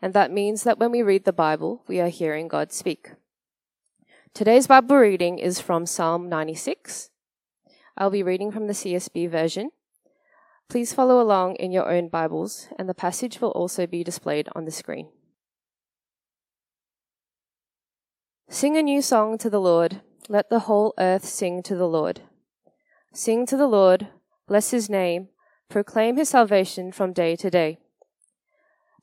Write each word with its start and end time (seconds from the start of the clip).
and 0.00 0.14
that 0.14 0.32
means 0.32 0.62
that 0.62 0.78
when 0.78 0.90
we 0.90 1.02
read 1.02 1.24
the 1.24 1.32
Bible, 1.32 1.82
we 1.88 2.00
are 2.00 2.08
hearing 2.08 2.48
God 2.48 2.72
speak. 2.72 3.12
Today's 4.34 4.66
Bible 4.66 4.96
reading 4.96 5.38
is 5.38 5.60
from 5.60 5.86
Psalm 5.86 6.28
96. 6.28 7.10
I'll 7.96 8.10
be 8.10 8.22
reading 8.22 8.52
from 8.52 8.66
the 8.66 8.72
CSB 8.72 9.28
version. 9.28 9.70
Please 10.68 10.92
follow 10.92 11.20
along 11.20 11.56
in 11.56 11.72
your 11.72 11.90
own 11.90 12.08
Bibles, 12.08 12.68
and 12.78 12.88
the 12.88 12.94
passage 12.94 13.40
will 13.40 13.50
also 13.50 13.86
be 13.86 14.04
displayed 14.04 14.48
on 14.54 14.64
the 14.64 14.70
screen. 14.70 15.08
Sing 18.48 18.76
a 18.76 18.82
new 18.82 19.02
song 19.02 19.38
to 19.38 19.50
the 19.50 19.60
Lord. 19.60 20.02
Let 20.28 20.50
the 20.50 20.60
whole 20.60 20.94
earth 20.98 21.24
sing 21.24 21.62
to 21.64 21.74
the 21.74 21.88
Lord. 21.88 22.20
Sing 23.12 23.46
to 23.46 23.56
the 23.56 23.66
Lord, 23.66 24.08
bless 24.46 24.70
his 24.70 24.88
name, 24.88 25.28
proclaim 25.68 26.16
his 26.16 26.28
salvation 26.28 26.92
from 26.92 27.12
day 27.12 27.34
to 27.36 27.50
day. 27.50 27.78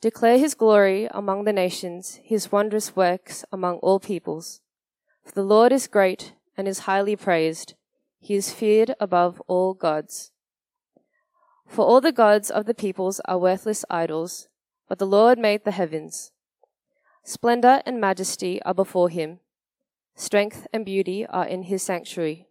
Declare 0.01 0.37
his 0.37 0.55
glory 0.55 1.07
among 1.11 1.45
the 1.45 1.53
nations, 1.53 2.19
his 2.23 2.51
wondrous 2.51 2.95
works 2.95 3.45
among 3.51 3.77
all 3.77 3.99
peoples. 3.99 4.61
For 5.23 5.31
the 5.31 5.43
Lord 5.43 5.71
is 5.71 5.87
great 5.87 6.33
and 6.57 6.67
is 6.67 6.79
highly 6.79 7.15
praised. 7.15 7.73
He 8.19 8.35
is 8.35 8.53
feared 8.53 8.93
above 8.99 9.41
all 9.47 9.73
gods. 9.73 10.31
For 11.67 11.85
all 11.85 12.01
the 12.01 12.11
gods 12.11 12.51
of 12.51 12.65
the 12.65 12.73
peoples 12.73 13.19
are 13.25 13.37
worthless 13.37 13.85
idols, 13.89 14.47
but 14.87 14.99
the 14.99 15.07
Lord 15.07 15.39
made 15.39 15.63
the 15.63 15.71
heavens. 15.71 16.31
Splendor 17.23 17.81
and 17.85 17.99
majesty 17.99 18.61
are 18.63 18.73
before 18.73 19.09
him. 19.09 19.39
Strength 20.15 20.67
and 20.71 20.85
beauty 20.85 21.25
are 21.25 21.47
in 21.47 21.63
his 21.63 21.81
sanctuary. 21.81 22.47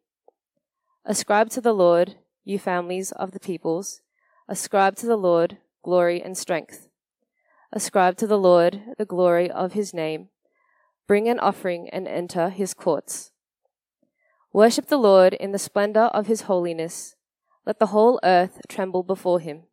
Ascribe 1.05 1.51
to 1.51 1.61
the 1.61 1.73
Lord, 1.73 2.17
you 2.45 2.59
families 2.59 3.13
of 3.13 3.31
the 3.31 3.41
peoples. 3.41 4.01
Ascribe 4.49 4.97
to 4.97 5.07
the 5.07 5.17
Lord 5.17 5.59
glory 5.83 6.21
and 6.21 6.37
strength. 6.37 6.89
Ascribe 7.77 8.17
to 8.19 8.29
the 8.29 8.39
Lord 8.39 8.83
the 8.99 9.05
glory 9.05 9.51
of 9.51 9.73
his 9.73 9.93
name. 9.93 10.29
Bring 11.09 11.29
an 11.29 11.41
offering 11.41 11.89
and 11.91 12.07
enter 12.07 12.49
his 12.49 12.73
courts. 12.73 13.33
Worship 14.53 14.87
the 14.87 14.97
Lord 14.97 15.35
in 15.35 15.51
the 15.51 15.59
splendor 15.59 16.05
of 16.15 16.29
his 16.29 16.43
holiness. 16.43 17.17
Let 17.67 17.81
the 17.81 17.87
whole 17.87 18.21
earth 18.23 18.61
tremble 18.69 19.03
before 19.03 19.41
him. 19.41 19.65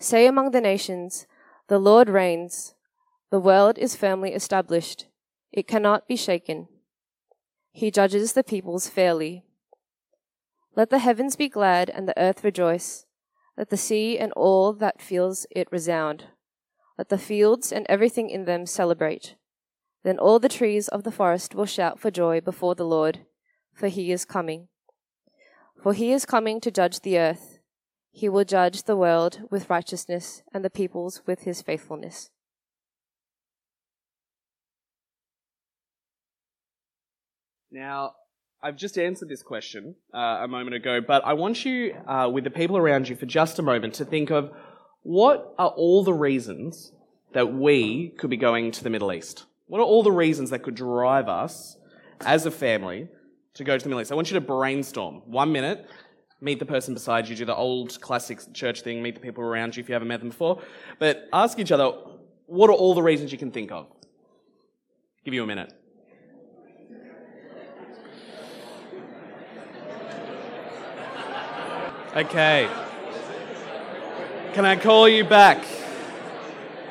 Say 0.00 0.26
among 0.26 0.50
the 0.50 0.60
nations, 0.60 1.28
The 1.68 1.78
Lord 1.78 2.08
reigns. 2.08 2.74
The 3.30 3.38
world 3.38 3.78
is 3.78 3.94
firmly 3.94 4.34
established. 4.34 5.06
It 5.52 5.68
cannot 5.68 6.08
be 6.08 6.16
shaken. 6.16 6.66
He 7.70 7.92
judges 7.92 8.32
the 8.32 8.42
peoples 8.42 8.88
fairly. 8.88 9.44
Let 10.74 10.90
the 10.90 10.98
heavens 10.98 11.36
be 11.36 11.48
glad 11.48 11.90
and 11.90 12.08
the 12.08 12.20
earth 12.20 12.42
rejoice. 12.42 13.06
Let 13.56 13.70
the 13.70 13.76
sea 13.76 14.18
and 14.18 14.32
all 14.32 14.72
that 14.72 15.00
feels 15.00 15.46
it 15.52 15.68
resound. 15.70 16.24
Let 17.00 17.08
the 17.08 17.16
fields 17.16 17.72
and 17.72 17.86
everything 17.88 18.28
in 18.28 18.44
them 18.44 18.66
celebrate. 18.66 19.34
Then 20.04 20.18
all 20.18 20.38
the 20.38 20.50
trees 20.50 20.86
of 20.86 21.02
the 21.02 21.10
forest 21.10 21.54
will 21.54 21.64
shout 21.64 21.98
for 21.98 22.10
joy 22.10 22.42
before 22.42 22.74
the 22.74 22.84
Lord, 22.84 23.20
for 23.72 23.88
he 23.88 24.12
is 24.12 24.26
coming. 24.26 24.68
For 25.82 25.94
he 25.94 26.12
is 26.12 26.26
coming 26.26 26.60
to 26.60 26.70
judge 26.70 27.00
the 27.00 27.18
earth. 27.18 27.58
He 28.10 28.28
will 28.28 28.44
judge 28.44 28.82
the 28.82 28.98
world 28.98 29.40
with 29.50 29.70
righteousness 29.70 30.42
and 30.52 30.62
the 30.62 30.68
peoples 30.68 31.22
with 31.26 31.44
his 31.44 31.62
faithfulness. 31.62 32.28
Now, 37.72 38.12
I've 38.62 38.76
just 38.76 38.98
answered 38.98 39.30
this 39.30 39.42
question 39.42 39.94
uh, 40.12 40.40
a 40.42 40.48
moment 40.48 40.74
ago, 40.74 41.00
but 41.00 41.24
I 41.24 41.32
want 41.32 41.64
you, 41.64 41.94
uh, 42.06 42.28
with 42.30 42.44
the 42.44 42.50
people 42.50 42.76
around 42.76 43.08
you, 43.08 43.16
for 43.16 43.24
just 43.24 43.58
a 43.58 43.62
moment 43.62 43.94
to 43.94 44.04
think 44.04 44.30
of 44.30 44.52
what 45.02 45.54
are 45.58 45.68
all 45.68 46.04
the 46.04 46.12
reasons 46.12 46.92
that 47.32 47.52
we 47.52 48.08
could 48.18 48.30
be 48.30 48.36
going 48.36 48.70
to 48.72 48.84
the 48.84 48.90
Middle 48.90 49.12
East? 49.12 49.46
What 49.66 49.80
are 49.80 49.84
all 49.84 50.02
the 50.02 50.12
reasons 50.12 50.50
that 50.50 50.62
could 50.62 50.74
drive 50.74 51.28
us 51.28 51.76
as 52.20 52.44
a 52.44 52.50
family 52.50 53.08
to 53.54 53.64
go 53.64 53.78
to 53.78 53.82
the 53.82 53.88
Middle 53.88 54.02
East? 54.02 54.12
I 54.12 54.14
want 54.14 54.30
you 54.30 54.34
to 54.34 54.40
brainstorm. 54.40 55.22
One 55.26 55.52
minute, 55.52 55.86
meet 56.40 56.58
the 56.58 56.66
person 56.66 56.94
beside 56.94 57.28
you, 57.28 57.36
do 57.36 57.44
the 57.44 57.54
old 57.54 58.00
classic 58.00 58.40
church 58.52 58.82
thing, 58.82 59.02
meet 59.02 59.14
the 59.14 59.20
people 59.20 59.44
around 59.44 59.76
you 59.76 59.82
if 59.82 59.88
you 59.88 59.94
haven't 59.94 60.08
met 60.08 60.20
them 60.20 60.30
before. 60.30 60.60
But 60.98 61.28
ask 61.32 61.58
each 61.58 61.72
other, 61.72 61.92
what 62.46 62.68
are 62.68 62.74
all 62.74 62.94
the 62.94 63.02
reasons 63.02 63.32
you 63.32 63.38
can 63.38 63.52
think 63.52 63.70
of? 63.70 63.86
Give 65.24 65.34
you 65.34 65.44
a 65.44 65.46
minute. 65.46 65.72
Okay. 72.16 72.68
Can 74.52 74.64
I 74.64 74.74
call 74.74 75.08
you 75.08 75.22
back? 75.22 75.64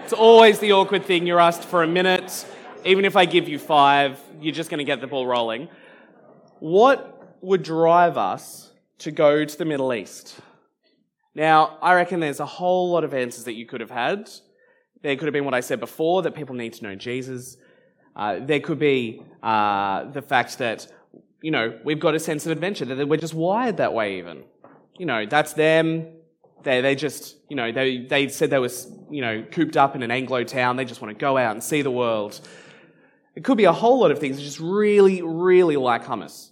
It's 0.05 0.13
always 0.13 0.59
the 0.59 0.71
awkward 0.71 1.03
thing. 1.03 1.27
You're 1.27 1.41
asked 1.41 1.65
for 1.65 1.83
a 1.83 1.87
minute. 1.87 2.45
Even 2.85 3.03
if 3.03 3.17
I 3.17 3.25
give 3.25 3.49
you 3.49 3.59
five, 3.59 4.17
you're 4.39 4.53
just 4.55 4.69
going 4.69 4.77
to 4.77 4.85
get 4.85 5.01
the 5.01 5.07
ball 5.07 5.27
rolling. 5.27 5.67
What 6.59 7.37
would 7.41 7.61
drive 7.61 8.17
us 8.17 8.71
to 8.99 9.11
go 9.11 9.43
to 9.43 9.57
the 9.57 9.65
Middle 9.65 9.93
East? 9.93 10.39
Now, 11.35 11.77
I 11.81 11.95
reckon 11.95 12.21
there's 12.21 12.39
a 12.39 12.45
whole 12.45 12.91
lot 12.91 13.03
of 13.03 13.13
answers 13.13 13.43
that 13.43 13.55
you 13.55 13.65
could 13.65 13.81
have 13.81 13.91
had. 13.91 14.29
There 15.03 15.17
could 15.17 15.25
have 15.25 15.33
been 15.33 15.45
what 15.45 15.53
I 15.53 15.59
said 15.59 15.81
before 15.81 16.21
that 16.21 16.35
people 16.35 16.55
need 16.55 16.71
to 16.75 16.83
know 16.83 16.95
Jesus. 16.95 17.57
Uh, 18.15 18.39
there 18.39 18.61
could 18.61 18.79
be 18.79 19.21
uh, 19.43 20.05
the 20.05 20.21
fact 20.21 20.59
that, 20.59 20.87
you 21.41 21.51
know, 21.51 21.77
we've 21.83 21.99
got 21.99 22.15
a 22.15 22.19
sense 22.21 22.45
of 22.45 22.53
adventure, 22.53 22.85
that 22.85 23.09
we're 23.09 23.17
just 23.17 23.33
wired 23.33 23.75
that 23.77 23.93
way, 23.93 24.17
even. 24.19 24.43
You 24.97 25.05
know, 25.05 25.25
that's 25.25 25.51
them 25.51 26.18
they, 26.63 26.81
they 26.81 26.95
just, 26.95 27.37
you 27.49 27.55
know, 27.55 27.71
they, 27.71 27.99
they 27.99 28.27
said 28.27 28.49
they 28.49 28.59
were, 28.59 28.69
you 29.09 29.21
know, 29.21 29.43
cooped 29.51 29.77
up 29.77 29.95
in 29.95 30.03
an 30.03 30.11
Anglo 30.11 30.43
town. 30.43 30.75
They 30.75 30.85
just 30.85 31.01
want 31.01 31.17
to 31.17 31.19
go 31.19 31.37
out 31.37 31.51
and 31.51 31.63
see 31.63 31.81
the 31.81 31.91
world. 31.91 32.39
It 33.35 33.43
could 33.43 33.57
be 33.57 33.65
a 33.65 33.73
whole 33.73 33.99
lot 33.99 34.11
of 34.11 34.19
things. 34.19 34.37
It's 34.37 34.45
just 34.45 34.59
really, 34.59 35.21
really 35.21 35.77
like 35.77 36.05
hummus. 36.05 36.49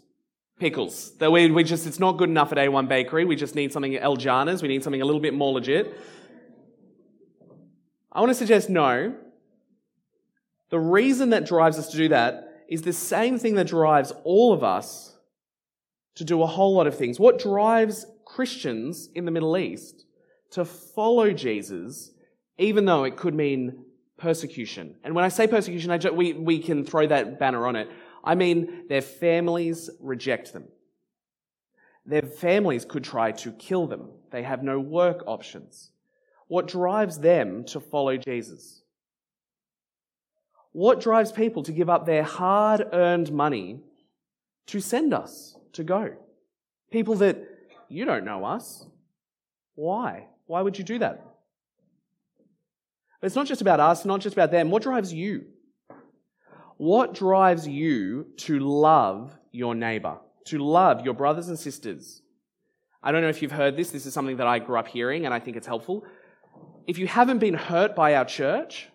Pickles. 0.59 1.15
That 1.17 1.31
we, 1.31 1.51
we 1.51 1.63
just, 1.63 1.85
it's 1.85 1.99
not 1.99 2.17
good 2.17 2.29
enough 2.29 2.51
at 2.51 2.57
A1 2.57 2.87
Bakery. 2.87 3.25
We 3.25 3.35
just 3.35 3.55
need 3.55 3.71
something 3.73 3.95
at 3.95 4.03
El 4.03 4.15
Jannah's. 4.15 4.61
We 4.61 4.67
need 4.67 4.83
something 4.83 5.01
a 5.01 5.05
little 5.05 5.21
bit 5.21 5.33
more 5.33 5.53
legit. 5.53 5.99
I 8.11 8.19
want 8.19 8.29
to 8.29 8.35
suggest 8.35 8.69
no. 8.69 9.15
The 10.69 10.79
reason 10.79 11.29
that 11.29 11.45
drives 11.45 11.77
us 11.77 11.89
to 11.89 11.97
do 11.97 12.09
that 12.09 12.65
is 12.67 12.81
the 12.81 12.93
same 12.93 13.37
thing 13.37 13.55
that 13.55 13.67
drives 13.67 14.11
all 14.23 14.53
of 14.53 14.63
us 14.63 15.15
to 16.15 16.25
do 16.25 16.41
a 16.41 16.47
whole 16.47 16.73
lot 16.73 16.87
of 16.87 16.97
things. 16.97 17.19
What 17.19 17.39
drives 17.39 18.05
Christians 18.37 19.09
in 19.15 19.25
the 19.25 19.31
Middle 19.31 19.57
East 19.57 20.05
to 20.51 20.63
follow 20.63 21.31
Jesus, 21.31 22.11
even 22.59 22.85
though 22.85 23.03
it 23.03 23.17
could 23.17 23.33
mean 23.33 23.83
persecution. 24.15 24.95
And 25.03 25.15
when 25.15 25.25
I 25.25 25.29
say 25.29 25.47
persecution, 25.47 25.89
I 25.89 25.97
just, 25.97 26.13
we, 26.13 26.33
we 26.33 26.59
can 26.59 26.85
throw 26.85 27.07
that 27.07 27.39
banner 27.39 27.65
on 27.65 27.75
it. 27.75 27.89
I 28.23 28.35
mean, 28.35 28.87
their 28.89 29.01
families 29.01 29.89
reject 29.99 30.53
them. 30.53 30.65
Their 32.05 32.21
families 32.21 32.85
could 32.85 33.03
try 33.03 33.31
to 33.31 33.51
kill 33.53 33.87
them. 33.87 34.11
They 34.29 34.43
have 34.43 34.61
no 34.61 34.79
work 34.79 35.23
options. 35.25 35.89
What 36.47 36.67
drives 36.67 37.17
them 37.17 37.63
to 37.69 37.79
follow 37.79 38.17
Jesus? 38.17 38.83
What 40.73 41.01
drives 41.01 41.31
people 41.31 41.63
to 41.63 41.71
give 41.71 41.89
up 41.89 42.05
their 42.05 42.21
hard 42.21 42.85
earned 42.93 43.31
money 43.31 43.79
to 44.67 44.79
send 44.79 45.11
us 45.11 45.57
to 45.73 45.83
go? 45.83 46.13
People 46.91 47.15
that 47.15 47.56
you 47.89 48.05
don't 48.05 48.25
know 48.25 48.45
us. 48.45 48.85
Why? 49.75 50.27
Why 50.45 50.61
would 50.61 50.77
you 50.77 50.83
do 50.83 50.99
that? 50.99 51.23
It's 53.21 53.35
not 53.35 53.47
just 53.47 53.61
about 53.61 53.79
us, 53.79 54.05
not 54.05 54.21
just 54.21 54.35
about 54.35 54.51
them. 54.51 54.69
What 54.69 54.83
drives 54.83 55.13
you? 55.13 55.45
What 56.77 57.15
drives 57.15 57.67
you 57.67 58.27
to 58.37 58.59
love 58.59 59.35
your 59.51 59.73
neighbor, 59.73 60.17
to 60.45 60.59
love 60.59 61.03
your 61.03 61.15
brothers 61.15 61.47
and 61.47 61.57
sisters? 61.57 62.21
I 63.01 63.11
don't 63.11 63.21
know 63.21 63.29
if 63.29 63.41
you've 63.41 63.51
heard 63.51 63.75
this. 63.75 63.91
This 63.91 64.05
is 64.05 64.13
something 64.13 64.37
that 64.37 64.47
I 64.47 64.59
grew 64.59 64.77
up 64.77 64.87
hearing 64.87 65.25
and 65.25 65.33
I 65.33 65.39
think 65.39 65.57
it's 65.57 65.67
helpful. 65.67 66.03
If 66.85 66.97
you 66.97 67.07
haven't 67.07 67.39
been 67.39 67.55
hurt 67.55 67.95
by 67.95 68.15
our 68.15 68.25
church, 68.25 68.89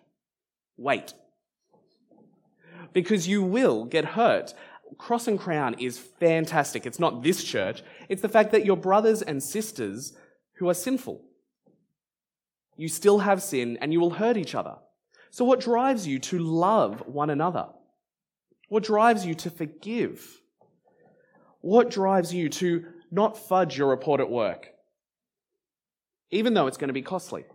wait. 0.77 1.13
Because 2.93 3.27
you 3.27 3.43
will 3.43 3.85
get 3.85 4.05
hurt. 4.05 4.53
Cross 4.97 5.27
and 5.27 5.39
Crown 5.39 5.75
is 5.79 5.97
fantastic. 5.97 6.85
It's 6.85 6.99
not 6.99 7.23
this 7.23 7.43
church, 7.43 7.83
it's 8.09 8.21
the 8.21 8.29
fact 8.29 8.51
that 8.51 8.65
your 8.65 8.77
brothers 8.77 9.21
and 9.21 9.41
sisters 9.41 10.13
who 10.55 10.69
are 10.69 10.73
sinful. 10.73 11.21
You 12.75 12.87
still 12.87 13.19
have 13.19 13.41
sin 13.41 13.77
and 13.81 13.93
you 13.93 13.99
will 13.99 14.11
hurt 14.11 14.37
each 14.37 14.55
other. 14.55 14.75
So, 15.29 15.45
what 15.45 15.59
drives 15.59 16.05
you 16.07 16.19
to 16.19 16.39
love 16.39 17.03
one 17.07 17.29
another? 17.29 17.67
What 18.69 18.83
drives 18.83 19.25
you 19.25 19.35
to 19.35 19.49
forgive? 19.49 20.25
What 21.61 21.89
drives 21.89 22.33
you 22.33 22.49
to 22.49 22.85
not 23.11 23.37
fudge 23.37 23.77
your 23.77 23.89
report 23.89 24.19
at 24.19 24.29
work, 24.29 24.67
even 26.31 26.53
though 26.53 26.67
it's 26.67 26.77
going 26.77 26.89
to 26.89 26.93
be 26.93 27.01
costly? 27.01 27.45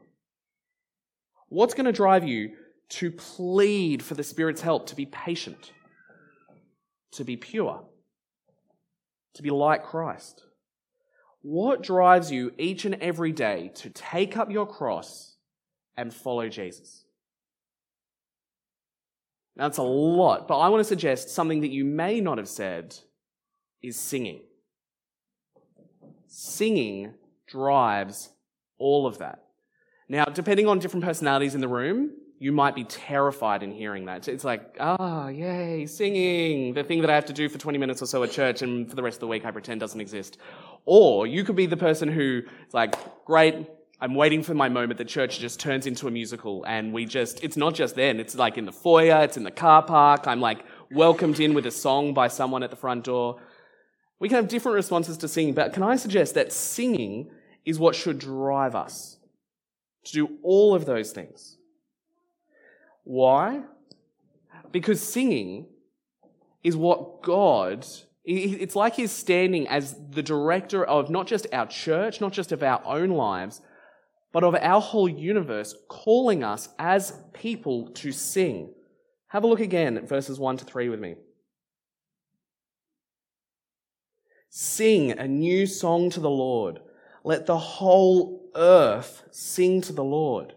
What's 1.48 1.74
going 1.74 1.86
to 1.86 1.92
drive 1.92 2.26
you 2.26 2.52
to 2.90 3.10
plead 3.10 4.02
for 4.02 4.14
the 4.14 4.22
Spirit's 4.22 4.60
help, 4.60 4.86
to 4.86 4.96
be 4.96 5.06
patient, 5.06 5.72
to 7.12 7.24
be 7.24 7.36
pure, 7.36 7.84
to 9.34 9.42
be 9.42 9.50
like 9.50 9.84
Christ? 9.84 10.44
What 11.42 11.82
drives 11.82 12.30
you 12.30 12.52
each 12.58 12.84
and 12.84 12.96
every 12.96 13.32
day 13.32 13.70
to 13.76 13.90
take 13.90 14.36
up 14.36 14.50
your 14.50 14.66
cross 14.66 15.36
and 15.96 16.12
follow 16.12 16.48
Jesus? 16.48 17.04
Now, 19.56 19.64
that's 19.64 19.78
a 19.78 19.82
lot, 19.82 20.46
but 20.46 20.58
I 20.58 20.68
want 20.68 20.80
to 20.80 20.88
suggest 20.88 21.30
something 21.30 21.62
that 21.62 21.70
you 21.70 21.84
may 21.84 22.20
not 22.20 22.38
have 22.38 22.48
said 22.48 22.96
is 23.82 23.96
singing. 23.96 24.42
Singing 26.26 27.14
drives 27.46 28.30
all 28.78 29.06
of 29.06 29.18
that. 29.18 29.44
Now, 30.08 30.24
depending 30.26 30.66
on 30.66 30.78
different 30.78 31.04
personalities 31.04 31.54
in 31.54 31.60
the 31.60 31.68
room, 31.68 32.12
you 32.40 32.52
might 32.52 32.74
be 32.74 32.84
terrified 32.84 33.62
in 33.62 33.72
hearing 33.72 34.04
that. 34.04 34.28
It's 34.28 34.44
like, 34.44 34.76
ah, 34.78 35.24
oh, 35.24 35.28
yay, 35.28 35.86
singing, 35.86 36.72
the 36.72 36.84
thing 36.84 37.00
that 37.00 37.10
I 37.10 37.14
have 37.14 37.26
to 37.26 37.32
do 37.32 37.48
for 37.48 37.58
20 37.58 37.78
minutes 37.78 38.00
or 38.00 38.06
so 38.06 38.22
at 38.22 38.30
church 38.30 38.62
and 38.62 38.88
for 38.88 38.94
the 38.94 39.02
rest 39.02 39.16
of 39.16 39.20
the 39.20 39.26
week 39.26 39.44
I 39.44 39.50
pretend 39.50 39.80
doesn't 39.80 40.00
exist. 40.00 40.38
Or 40.84 41.26
you 41.26 41.42
could 41.42 41.56
be 41.56 41.66
the 41.66 41.76
person 41.76 42.08
who 42.08 42.42
is 42.66 42.74
like, 42.74 42.94
great, 43.24 43.66
I'm 44.00 44.14
waiting 44.14 44.44
for 44.44 44.54
my 44.54 44.68
moment 44.68 44.98
The 44.98 45.04
church 45.04 45.40
just 45.40 45.58
turns 45.58 45.86
into 45.88 46.06
a 46.06 46.10
musical 46.12 46.64
and 46.64 46.92
we 46.92 47.04
just, 47.04 47.42
it's 47.42 47.56
not 47.56 47.74
just 47.74 47.96
then, 47.96 48.20
it's 48.20 48.36
like 48.36 48.56
in 48.56 48.64
the 48.64 48.72
foyer, 48.72 49.24
it's 49.24 49.36
in 49.36 49.42
the 49.42 49.50
car 49.50 49.82
park, 49.82 50.28
I'm 50.28 50.40
like 50.40 50.64
welcomed 50.92 51.40
in 51.40 51.54
with 51.54 51.66
a 51.66 51.72
song 51.72 52.14
by 52.14 52.28
someone 52.28 52.62
at 52.62 52.70
the 52.70 52.76
front 52.76 53.04
door. 53.04 53.40
We 54.20 54.28
can 54.28 54.36
have 54.36 54.48
different 54.48 54.76
responses 54.76 55.16
to 55.18 55.28
singing, 55.28 55.54
but 55.54 55.72
can 55.72 55.82
I 55.82 55.96
suggest 55.96 56.34
that 56.34 56.52
singing 56.52 57.30
is 57.64 57.80
what 57.80 57.96
should 57.96 58.20
drive 58.20 58.76
us 58.76 59.18
to 60.04 60.12
do 60.12 60.38
all 60.44 60.74
of 60.74 60.86
those 60.86 61.10
things? 61.10 61.57
Why? 63.08 63.62
Because 64.70 65.00
singing 65.00 65.64
is 66.62 66.76
what 66.76 67.22
God, 67.22 67.86
it's 68.22 68.76
like 68.76 68.96
He's 68.96 69.12
standing 69.12 69.66
as 69.66 69.96
the 70.10 70.22
director 70.22 70.84
of 70.84 71.08
not 71.08 71.26
just 71.26 71.46
our 71.50 71.66
church, 71.66 72.20
not 72.20 72.34
just 72.34 72.52
of 72.52 72.62
our 72.62 72.82
own 72.84 73.08
lives, 73.08 73.62
but 74.30 74.44
of 74.44 74.54
our 74.56 74.82
whole 74.82 75.08
universe, 75.08 75.74
calling 75.88 76.44
us 76.44 76.68
as 76.78 77.18
people 77.32 77.88
to 77.92 78.12
sing. 78.12 78.74
Have 79.28 79.42
a 79.42 79.46
look 79.46 79.60
again 79.60 79.96
at 79.96 80.06
verses 80.06 80.38
1 80.38 80.58
to 80.58 80.66
3 80.66 80.90
with 80.90 81.00
me. 81.00 81.14
Sing 84.50 85.12
a 85.12 85.26
new 85.26 85.66
song 85.66 86.10
to 86.10 86.20
the 86.20 86.28
Lord. 86.28 86.80
Let 87.24 87.46
the 87.46 87.56
whole 87.56 88.50
earth 88.54 89.22
sing 89.30 89.80
to 89.80 89.94
the 89.94 90.04
Lord. 90.04 90.52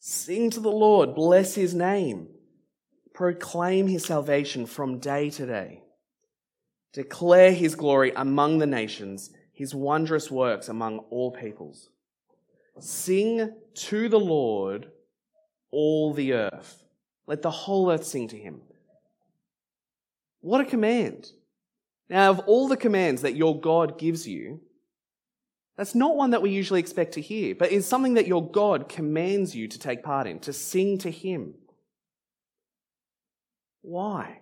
Sing 0.00 0.50
to 0.50 0.60
the 0.60 0.70
Lord, 0.70 1.14
bless 1.14 1.54
his 1.54 1.74
name. 1.74 2.28
Proclaim 3.14 3.88
his 3.88 4.04
salvation 4.04 4.66
from 4.66 5.00
day 5.00 5.30
to 5.30 5.46
day. 5.46 5.82
Declare 6.92 7.52
his 7.52 7.74
glory 7.74 8.12
among 8.14 8.58
the 8.58 8.66
nations, 8.66 9.30
his 9.52 9.74
wondrous 9.74 10.30
works 10.30 10.68
among 10.68 10.98
all 11.10 11.32
peoples. 11.32 11.90
Sing 12.80 13.52
to 13.74 14.08
the 14.08 14.20
Lord, 14.20 14.90
all 15.70 16.14
the 16.14 16.32
earth. 16.32 16.84
Let 17.26 17.42
the 17.42 17.50
whole 17.50 17.90
earth 17.90 18.04
sing 18.04 18.28
to 18.28 18.38
him. 18.38 18.62
What 20.40 20.60
a 20.60 20.64
command. 20.64 21.32
Now, 22.08 22.30
of 22.30 22.38
all 22.40 22.68
the 22.68 22.76
commands 22.76 23.22
that 23.22 23.36
your 23.36 23.60
God 23.60 23.98
gives 23.98 24.26
you, 24.26 24.60
that's 25.78 25.94
not 25.94 26.16
one 26.16 26.30
that 26.30 26.42
we 26.42 26.50
usually 26.50 26.80
expect 26.80 27.12
to 27.14 27.20
hear, 27.20 27.54
but 27.54 27.70
is 27.70 27.86
something 27.86 28.14
that 28.14 28.26
your 28.26 28.46
God 28.46 28.88
commands 28.88 29.54
you 29.54 29.68
to 29.68 29.78
take 29.78 30.02
part 30.02 30.26
in, 30.26 30.40
to 30.40 30.52
sing 30.52 30.98
to 30.98 31.10
Him. 31.10 31.54
Why? 33.82 34.40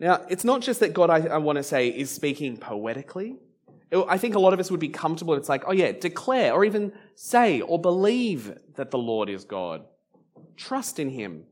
Now, 0.00 0.24
it's 0.30 0.44
not 0.44 0.62
just 0.62 0.80
that 0.80 0.94
God, 0.94 1.10
I, 1.10 1.18
I 1.26 1.36
want 1.36 1.58
to 1.58 1.62
say, 1.62 1.88
is 1.88 2.10
speaking 2.10 2.56
poetically. 2.56 3.36
I 3.92 4.16
think 4.16 4.34
a 4.34 4.40
lot 4.40 4.54
of 4.54 4.60
us 4.60 4.70
would 4.70 4.80
be 4.80 4.88
comfortable. 4.88 5.34
It's 5.34 5.50
like, 5.50 5.64
oh 5.66 5.72
yeah, 5.72 5.92
declare 5.92 6.54
or 6.54 6.64
even 6.64 6.92
say 7.14 7.60
or 7.60 7.78
believe 7.78 8.56
that 8.76 8.90
the 8.90 8.98
Lord 8.98 9.28
is 9.28 9.44
God. 9.44 9.84
Trust 10.56 10.98
in 10.98 11.10
Him. 11.10 11.44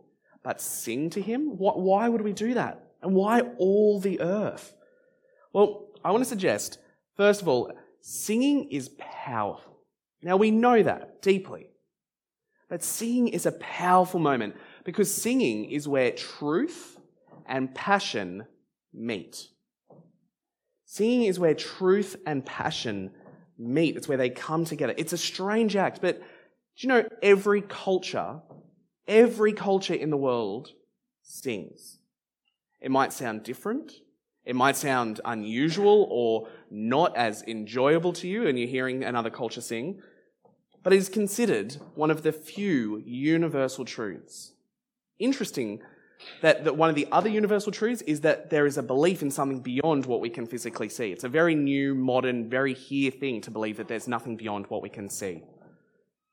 But 0.43 0.63
sing 0.63 1.11
to 1.11 1.21
Him? 1.21 1.59
Why 1.59 2.09
would 2.09 2.23
we 2.23 2.33
do 2.33 2.55
that? 2.55 2.83
And 3.03 3.15
why 3.15 3.43
all 3.59 4.01
the 4.01 4.23
earth? 4.23 4.75
Well, 5.53 5.89
I 6.03 6.11
want 6.11 6.25
to 6.25 6.29
suggest, 6.29 6.79
first 7.21 7.43
of 7.43 7.49
all, 7.49 7.71
singing 8.01 8.71
is 8.71 8.89
powerful. 8.99 9.77
Now 10.23 10.39
we 10.39 10.51
know 10.51 10.83
that 10.83 11.21
deeply. 11.21 11.67
But 12.71 12.83
singing 12.83 13.29
is 13.29 13.45
a 13.45 13.53
powerful 13.53 14.19
moment 14.19 14.55
because 14.85 15.13
singing 15.13 15.67
is 15.67 15.87
where 15.87 16.13
truth 16.13 16.99
and 17.45 17.75
passion 17.75 18.47
meet. 18.95 19.49
Singing 20.87 21.25
is 21.25 21.39
where 21.39 21.53
truth 21.53 22.17
and 22.25 22.43
passion 22.47 23.11
meet. 23.59 23.99
It's 23.99 24.09
where 24.09 24.17
they 24.17 24.31
come 24.31 24.65
together. 24.65 24.95
It's 24.97 25.13
a 25.13 25.19
strange 25.19 25.77
act, 25.77 26.01
but 26.01 26.21
do 26.21 26.25
you 26.79 26.89
know 26.89 27.07
every 27.23 27.61
culture, 27.61 28.41
every 29.07 29.53
culture 29.53 29.93
in 29.93 30.09
the 30.09 30.17
world 30.17 30.71
sings? 31.23 31.99
It 32.81 32.91
might 32.91 33.13
sound 33.13 33.43
different. 33.43 33.93
It 34.45 34.57
might 34.57 34.77
sound 34.77 35.21
unusual 35.25 36.09
or 36.11 36.49
not 36.71 37.17
as 37.17 37.43
enjoyable 37.43 38.13
to 38.15 38.29
you, 38.29 38.47
and 38.47 38.59
you're 38.59 38.69
hearing 38.69 39.05
another 39.05 39.31
culture 39.31 39.61
sing, 39.61 40.01
but 40.83 40.93
it 40.93 40.97
is 40.97 41.09
considered 41.09 41.77
one 41.95 42.11
of 42.11 42.23
the 42.23 42.33
few 42.33 43.03
universal 43.05 43.85
truths. 43.85 44.53
Interesting 45.19 45.81
that, 46.41 46.65
that 46.65 46.77
one 46.77 46.89
of 46.89 46.95
the 46.95 47.07
other 47.13 47.29
universal 47.29 47.73
truths 47.73 48.03
is 48.03 48.23
that 48.23 48.51
there 48.51 48.67
is 48.67 48.79
a 48.79 48.83
belief 48.83 49.23
in 49.23 49.31
something 49.31 49.61
beyond 49.61 50.07
what 50.07 50.21
we 50.21 50.31
can 50.31 50.47
physically 50.47 50.89
see. 50.89 51.13
It's 51.13 51.25
a 51.25 51.29
very 51.29 51.55
new, 51.55 51.95
modern, 51.95 52.49
very 52.49 52.75
here 52.75 53.11
thing 53.11 53.41
to 53.43 53.51
believe 53.51 53.77
that 53.77 53.89
there's 53.89 54.09
nothing 54.09 54.37
beyond 54.37 54.67
what 54.67 54.83
we 54.83 54.89
can 54.89 55.09
see. 55.09 55.43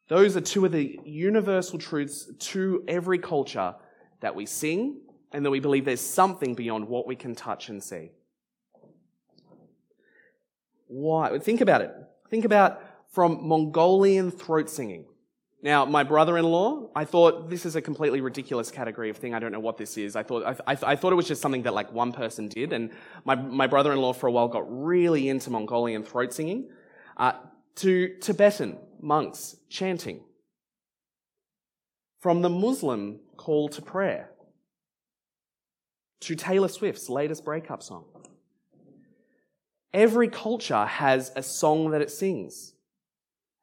Those 0.07 0.38
are 0.38 0.42
two 0.42 0.65
of 0.65 0.71
the 0.71 1.00
universal 1.06 1.77
truths 1.77 2.30
to 2.39 2.83
every 2.88 3.20
culture 3.20 3.75
that 4.22 4.36
we 4.36 4.46
sing 4.46 5.01
and 5.31 5.46
that 5.46 5.51
we 5.51 5.60
believe 5.60 5.86
there's 5.86 6.01
something 6.01 6.53
beyond 6.55 6.88
what 6.88 7.07
we 7.07 7.15
can 7.15 7.36
touch 7.36 7.69
and 7.69 7.84
see. 7.84 8.12
Why? 10.88 11.38
Think 11.39 11.62
about 11.62 11.81
it. 11.81 11.93
Think 12.29 12.46
about 12.46 12.81
from 13.12 13.48
Mongolian 13.48 14.31
throat 14.31 14.69
singing. 14.69 15.05
Now, 15.62 15.86
my 15.86 16.03
brother-in-law, 16.03 16.91
I 16.96 17.03
thought 17.03 17.50
this 17.50 17.65
is 17.65 17.75
a 17.75 17.81
completely 17.81 18.22
ridiculous 18.22 18.69
category 18.69 19.10
of 19.10 19.17
thing. 19.17 19.34
I 19.34 19.39
don't 19.39 19.51
know 19.51 19.60
what 19.60 19.77
this 19.77 19.98
is. 19.98 20.15
I 20.15 20.24
thought 20.24 20.46
I, 20.46 20.72
I, 20.72 20.77
I, 20.84 20.96
thought 20.96 21.12
it 21.12 21.15
was 21.15 21.27
just 21.27 21.41
something 21.41 21.63
that 21.63 21.74
like 21.74 21.91
one 21.91 22.12
person 22.13 22.48
did, 22.48 22.74
and 22.74 22.91
my 23.25 23.36
my 23.36 23.65
brother-in-law 23.65 24.13
for 24.13 24.27
a 24.27 24.31
while 24.31 24.48
got 24.48 24.65
really 24.67 25.29
into 25.29 25.50
Mongolian 25.50 26.03
throat 26.03 26.31
singing. 26.31 26.69
Uh, 27.17 27.34
to 27.77 28.15
Tibetan 28.19 28.77
monks 29.01 29.55
chanting. 29.69 30.22
From 32.19 32.41
the 32.41 32.50
Muslim 32.50 33.19
call 33.36 33.69
to 33.69 33.81
prayer. 33.81 34.31
To 36.21 36.36
Taylor 36.36 36.67
Swift's 36.67 37.09
latest 37.09 37.45
breakup 37.45 37.83
song. 37.83 38.05
Every 39.93 40.27
culture 40.27 40.86
has 40.86 41.31
a 41.36 41.43
song 41.43 41.91
that 41.91 42.01
it 42.01 42.12
sings. 42.12 42.74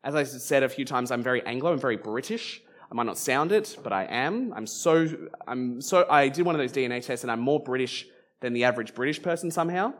As 0.02 0.14
I 0.14 0.24
said 0.24 0.62
a 0.62 0.68
few 0.68 0.84
times, 0.84 1.10
I'm 1.10 1.22
very 1.22 1.44
Anglo, 1.46 1.72
I'm 1.72 1.78
very 1.78 1.96
British. 1.96 2.62
I 2.90 2.94
might 2.94 3.06
not 3.06 3.18
sound 3.18 3.52
it, 3.52 3.76
but 3.82 3.92
I 3.92 4.04
am. 4.04 4.52
I'm 4.54 4.66
so, 4.66 5.08
I'm 5.46 5.80
so, 5.80 6.06
I 6.08 6.28
did 6.28 6.44
one 6.44 6.54
of 6.54 6.60
those 6.60 6.72
DNA 6.72 7.04
tests 7.04 7.24
and 7.24 7.30
I'm 7.30 7.40
more 7.40 7.58
British 7.58 8.06
than 8.40 8.52
the 8.52 8.64
average 8.64 8.94
British 8.94 9.22
person 9.22 9.50
somehow. 9.50 9.94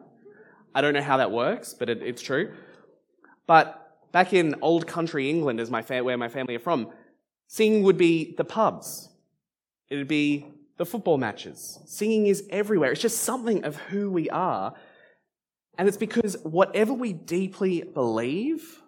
I 0.75 0.81
don't 0.81 0.95
know 0.95 1.03
how 1.03 1.17
that 1.17 1.31
works, 1.31 1.73
but 1.73 1.89
it, 1.89 2.03
it's 2.03 2.23
true. 2.23 2.55
But 3.47 3.99
back 4.13 4.33
in 4.33 4.57
old 4.61 4.87
country 4.87 5.31
England, 5.31 5.61
as 5.61 5.71
my 5.71 5.83
fa- 5.83 6.05
where 6.05 6.19
my 6.19 6.29
family 6.29 6.55
are 6.57 6.61
from, 6.61 6.91
singing 7.47 7.83
would 7.83 7.97
be 7.97 8.35
the 8.37 8.45
pubs. 8.45 9.09
It'd 9.89 10.09
be 10.09 10.47
the 10.77 10.87
football 10.87 11.19
matches. 11.19 11.79
Singing 11.87 12.27
is 12.27 12.45
everywhere. 12.51 12.93
It's 12.93 13.01
just 13.01 13.23
something 13.23 13.65
of 13.65 13.77
who 13.77 14.11
we 14.11 14.29
are. 14.31 14.75
And 15.79 15.89
it's 15.89 15.97
because 15.97 16.37
whatever 16.43 16.93
we 16.93 17.13
deeply 17.13 17.83
believe, 17.83 18.81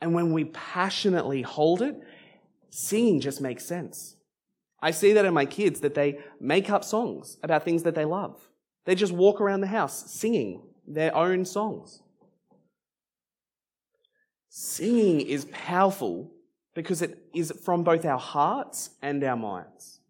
and 0.00 0.14
when 0.14 0.32
we 0.32 0.44
passionately 0.46 1.42
hold 1.42 1.82
it, 1.82 1.96
singing 2.70 3.20
just 3.20 3.40
makes 3.40 3.64
sense. 3.64 4.16
I 4.80 4.90
see 4.90 5.14
that 5.14 5.24
in 5.24 5.34
my 5.34 5.46
kids 5.46 5.80
that 5.80 5.94
they 5.94 6.18
make 6.38 6.70
up 6.70 6.84
songs 6.84 7.38
about 7.42 7.64
things 7.64 7.82
that 7.84 7.94
they 7.94 8.04
love. 8.04 8.36
They 8.84 8.94
just 8.94 9.12
walk 9.12 9.40
around 9.40 9.62
the 9.62 9.66
house 9.66 10.10
singing 10.10 10.62
their 10.86 11.14
own 11.14 11.44
songs. 11.44 12.02
Singing 14.48 15.20
is 15.20 15.46
powerful 15.46 16.32
because 16.74 17.02
it 17.02 17.18
is 17.34 17.52
from 17.64 17.82
both 17.82 18.04
our 18.04 18.18
hearts 18.18 18.90
and 19.02 19.22
our 19.24 19.36
minds. 19.36 20.00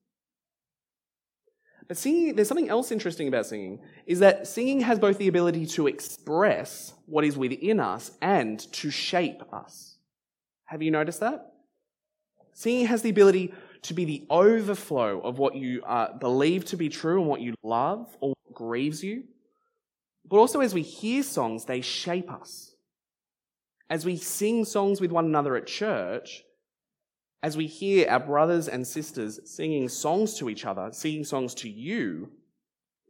But 1.88 1.96
singing, 1.96 2.34
there's 2.34 2.48
something 2.48 2.68
else 2.68 2.90
interesting 2.90 3.28
about 3.28 3.46
singing, 3.46 3.80
is 4.06 4.18
that 4.18 4.48
singing 4.48 4.80
has 4.80 4.98
both 4.98 5.18
the 5.18 5.28
ability 5.28 5.66
to 5.66 5.86
express 5.86 6.94
what 7.06 7.24
is 7.24 7.36
within 7.36 7.78
us 7.78 8.10
and 8.20 8.58
to 8.72 8.90
shape 8.90 9.42
us. 9.52 9.98
Have 10.64 10.82
you 10.82 10.90
noticed 10.90 11.20
that? 11.20 11.52
Singing 12.54 12.86
has 12.86 13.02
the 13.02 13.10
ability 13.10 13.54
to 13.82 13.94
be 13.94 14.04
the 14.04 14.26
overflow 14.30 15.20
of 15.20 15.38
what 15.38 15.54
you 15.54 15.82
uh, 15.84 16.16
believe 16.18 16.64
to 16.66 16.76
be 16.76 16.88
true 16.88 17.20
and 17.20 17.28
what 17.28 17.40
you 17.40 17.54
love 17.62 18.16
or 18.20 18.30
what 18.30 18.54
grieves 18.54 19.04
you. 19.04 19.24
But 20.28 20.38
also, 20.38 20.60
as 20.60 20.74
we 20.74 20.82
hear 20.82 21.22
songs, 21.22 21.66
they 21.66 21.82
shape 21.82 22.32
us. 22.32 22.74
As 23.88 24.04
we 24.04 24.16
sing 24.16 24.64
songs 24.64 25.00
with 25.00 25.12
one 25.12 25.26
another 25.26 25.54
at 25.54 25.68
church, 25.68 26.42
as 27.42 27.56
we 27.56 27.66
hear 27.66 28.08
our 28.08 28.20
brothers 28.20 28.68
and 28.68 28.86
sisters 28.86 29.38
singing 29.44 29.88
songs 29.88 30.34
to 30.38 30.48
each 30.48 30.64
other, 30.64 30.90
singing 30.92 31.24
songs 31.24 31.54
to 31.54 31.68
you, 31.68 32.30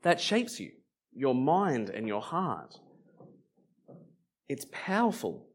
that 0.02 0.20
shapes 0.20 0.60
you, 0.60 0.72
your 1.12 1.34
mind 1.34 1.90
and 1.90 2.06
your 2.06 2.20
heart. 2.20 2.78
It's 4.48 4.66
powerful. 4.70 5.46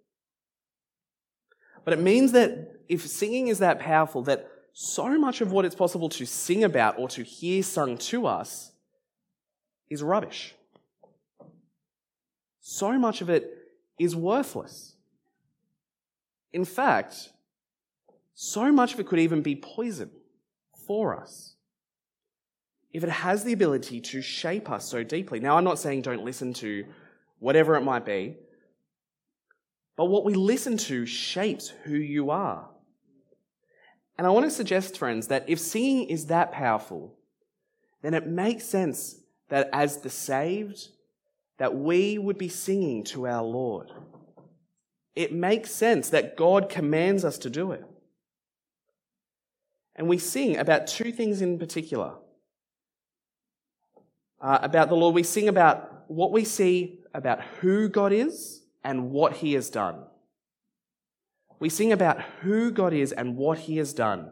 But 1.83 1.93
it 1.93 1.99
means 1.99 2.31
that 2.33 2.81
if 2.87 3.07
singing 3.07 3.47
is 3.47 3.59
that 3.59 3.79
powerful, 3.79 4.23
that 4.23 4.47
so 4.73 5.17
much 5.17 5.41
of 5.41 5.51
what 5.51 5.65
it's 5.65 5.75
possible 5.75 6.09
to 6.09 6.25
sing 6.25 6.63
about 6.63 6.97
or 6.97 7.07
to 7.09 7.23
hear 7.23 7.63
sung 7.63 7.97
to 7.97 8.27
us 8.27 8.71
is 9.89 10.01
rubbish. 10.01 10.55
So 12.61 12.97
much 12.97 13.21
of 13.21 13.29
it 13.29 13.49
is 13.99 14.15
worthless. 14.15 14.95
In 16.53 16.65
fact, 16.65 17.29
so 18.33 18.71
much 18.71 18.93
of 18.93 18.99
it 18.99 19.07
could 19.07 19.19
even 19.19 19.41
be 19.41 19.55
poison 19.55 20.11
for 20.87 21.15
us 21.19 21.55
if 22.93 23.03
it 23.03 23.09
has 23.09 23.43
the 23.43 23.53
ability 23.53 24.01
to 24.01 24.21
shape 24.21 24.69
us 24.69 24.85
so 24.85 25.03
deeply. 25.03 25.39
Now, 25.39 25.57
I'm 25.57 25.63
not 25.63 25.79
saying 25.79 26.01
don't 26.01 26.25
listen 26.25 26.53
to 26.55 26.85
whatever 27.39 27.75
it 27.75 27.81
might 27.81 28.05
be, 28.05 28.37
but 29.95 30.05
what 30.05 30.25
we 30.25 30.33
listen 30.33 30.77
to 30.77 31.05
shapes 31.05 31.69
who 31.83 31.95
you 31.95 32.31
are. 32.31 32.67
And 34.17 34.27
I 34.27 34.29
want 34.29 34.45
to 34.45 34.51
suggest, 34.51 34.97
friends, 34.97 35.27
that 35.27 35.45
if 35.47 35.59
singing 35.59 36.07
is 36.09 36.27
that 36.27 36.51
powerful, 36.51 37.15
then 38.01 38.13
it 38.13 38.27
makes 38.27 38.65
sense 38.65 39.15
that 39.49 39.69
as 39.73 39.97
the 39.97 40.09
saved, 40.09 40.89
that 41.57 41.75
we 41.75 42.17
would 42.17 42.37
be 42.37 42.49
singing 42.49 43.03
to 43.05 43.27
our 43.27 43.43
Lord. 43.43 43.91
It 45.15 45.33
makes 45.33 45.71
sense 45.71 46.09
that 46.09 46.37
God 46.37 46.69
commands 46.69 47.23
us 47.25 47.37
to 47.39 47.49
do 47.49 47.71
it. 47.71 47.85
And 50.01 50.09
we 50.09 50.17
sing 50.17 50.57
about 50.57 50.87
two 50.87 51.11
things 51.11 51.43
in 51.43 51.59
particular 51.59 52.13
uh, 54.41 54.57
about 54.63 54.89
the 54.89 54.95
Lord. 54.95 55.13
We 55.13 55.21
sing 55.21 55.47
about 55.47 56.05
what 56.07 56.31
we 56.31 56.43
see 56.43 57.01
about 57.13 57.43
who 57.59 57.87
God 57.87 58.11
is 58.11 58.63
and 58.83 59.11
what 59.11 59.33
He 59.33 59.53
has 59.53 59.69
done. 59.69 60.05
We 61.59 61.69
sing 61.69 61.91
about 61.91 62.19
who 62.41 62.71
God 62.71 62.93
is 62.93 63.11
and 63.11 63.37
what 63.37 63.59
He 63.59 63.77
has 63.77 63.93
done. 63.93 64.31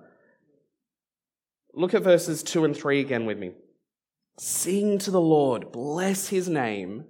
Look 1.76 1.94
at 1.94 2.02
verses 2.02 2.42
2 2.42 2.66
and 2.66 2.76
3 2.76 3.00
again 3.00 3.28
with 3.28 3.38
me. 3.38 3.52
Sing 4.40 4.98
to 4.98 5.12
the 5.12 5.22
Lord, 5.22 5.72
bless 5.72 6.30
His 6.30 6.50
name, 6.50 7.06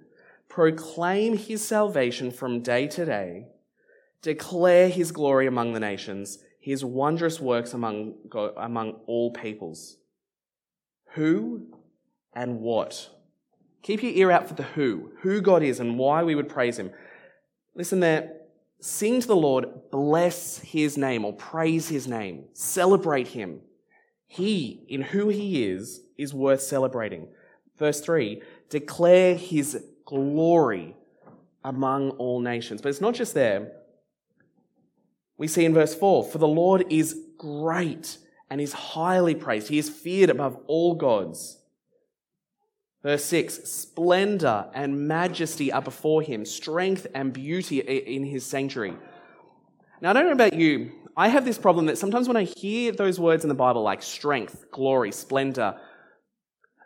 proclaim 0.50 1.38
His 1.38 1.66
salvation 1.66 2.30
from 2.30 2.60
day 2.60 2.88
to 2.88 3.06
day, 3.06 3.46
declare 4.20 4.90
His 4.90 5.12
glory 5.12 5.46
among 5.46 5.72
the 5.72 5.80
nations 5.80 6.40
his 6.60 6.84
wondrous 6.84 7.40
works 7.40 7.72
among, 7.72 8.14
God, 8.28 8.52
among 8.56 9.00
all 9.06 9.32
peoples. 9.32 9.96
Who 11.14 11.66
and 12.34 12.60
what? 12.60 13.08
Keep 13.82 14.02
your 14.02 14.12
ear 14.12 14.30
out 14.30 14.46
for 14.46 14.54
the 14.54 14.62
who, 14.62 15.12
who 15.22 15.40
God 15.40 15.62
is 15.62 15.80
and 15.80 15.98
why 15.98 16.22
we 16.22 16.34
would 16.34 16.50
praise 16.50 16.78
him. 16.78 16.92
Listen 17.74 18.00
there. 18.00 18.36
Sing 18.82 19.20
to 19.20 19.26
the 19.26 19.36
Lord, 19.36 19.66
bless 19.90 20.58
his 20.58 20.96
name 20.96 21.24
or 21.24 21.34
praise 21.34 21.88
his 21.88 22.06
name, 22.06 22.44
celebrate 22.54 23.28
him. 23.28 23.60
He, 24.26 24.84
in 24.88 25.02
who 25.02 25.28
he 25.28 25.64
is, 25.64 26.02
is 26.16 26.32
worth 26.32 26.62
celebrating. 26.62 27.28
Verse 27.78 28.00
3 28.00 28.42
declare 28.68 29.34
his 29.34 29.82
glory 30.06 30.94
among 31.64 32.10
all 32.10 32.40
nations. 32.40 32.80
But 32.80 32.90
it's 32.90 33.00
not 33.00 33.14
just 33.14 33.34
there 33.34 33.72
we 35.40 35.48
see 35.48 35.64
in 35.64 35.72
verse 35.72 35.94
4 35.94 36.24
For 36.24 36.36
the 36.36 36.46
Lord 36.46 36.84
is 36.90 37.18
great 37.38 38.18
and 38.50 38.60
is 38.60 38.74
highly 38.74 39.34
praised. 39.34 39.68
He 39.68 39.78
is 39.78 39.88
feared 39.88 40.28
above 40.28 40.58
all 40.66 40.94
gods. 40.94 41.56
Verse 43.02 43.24
6 43.24 43.64
Splendor 43.64 44.66
and 44.74 45.08
majesty 45.08 45.72
are 45.72 45.80
before 45.80 46.20
him, 46.20 46.44
strength 46.44 47.06
and 47.14 47.32
beauty 47.32 47.80
in 47.80 48.26
his 48.26 48.44
sanctuary. 48.44 48.92
Now, 50.02 50.10
I 50.10 50.12
don't 50.12 50.26
know 50.26 50.32
about 50.32 50.52
you. 50.52 50.92
I 51.16 51.28
have 51.28 51.46
this 51.46 51.56
problem 51.56 51.86
that 51.86 51.96
sometimes 51.96 52.28
when 52.28 52.36
I 52.36 52.44
hear 52.44 52.92
those 52.92 53.18
words 53.18 53.42
in 53.42 53.48
the 53.48 53.54
Bible, 53.54 53.82
like 53.82 54.02
strength, 54.02 54.66
glory, 54.70 55.10
splendor, 55.10 55.80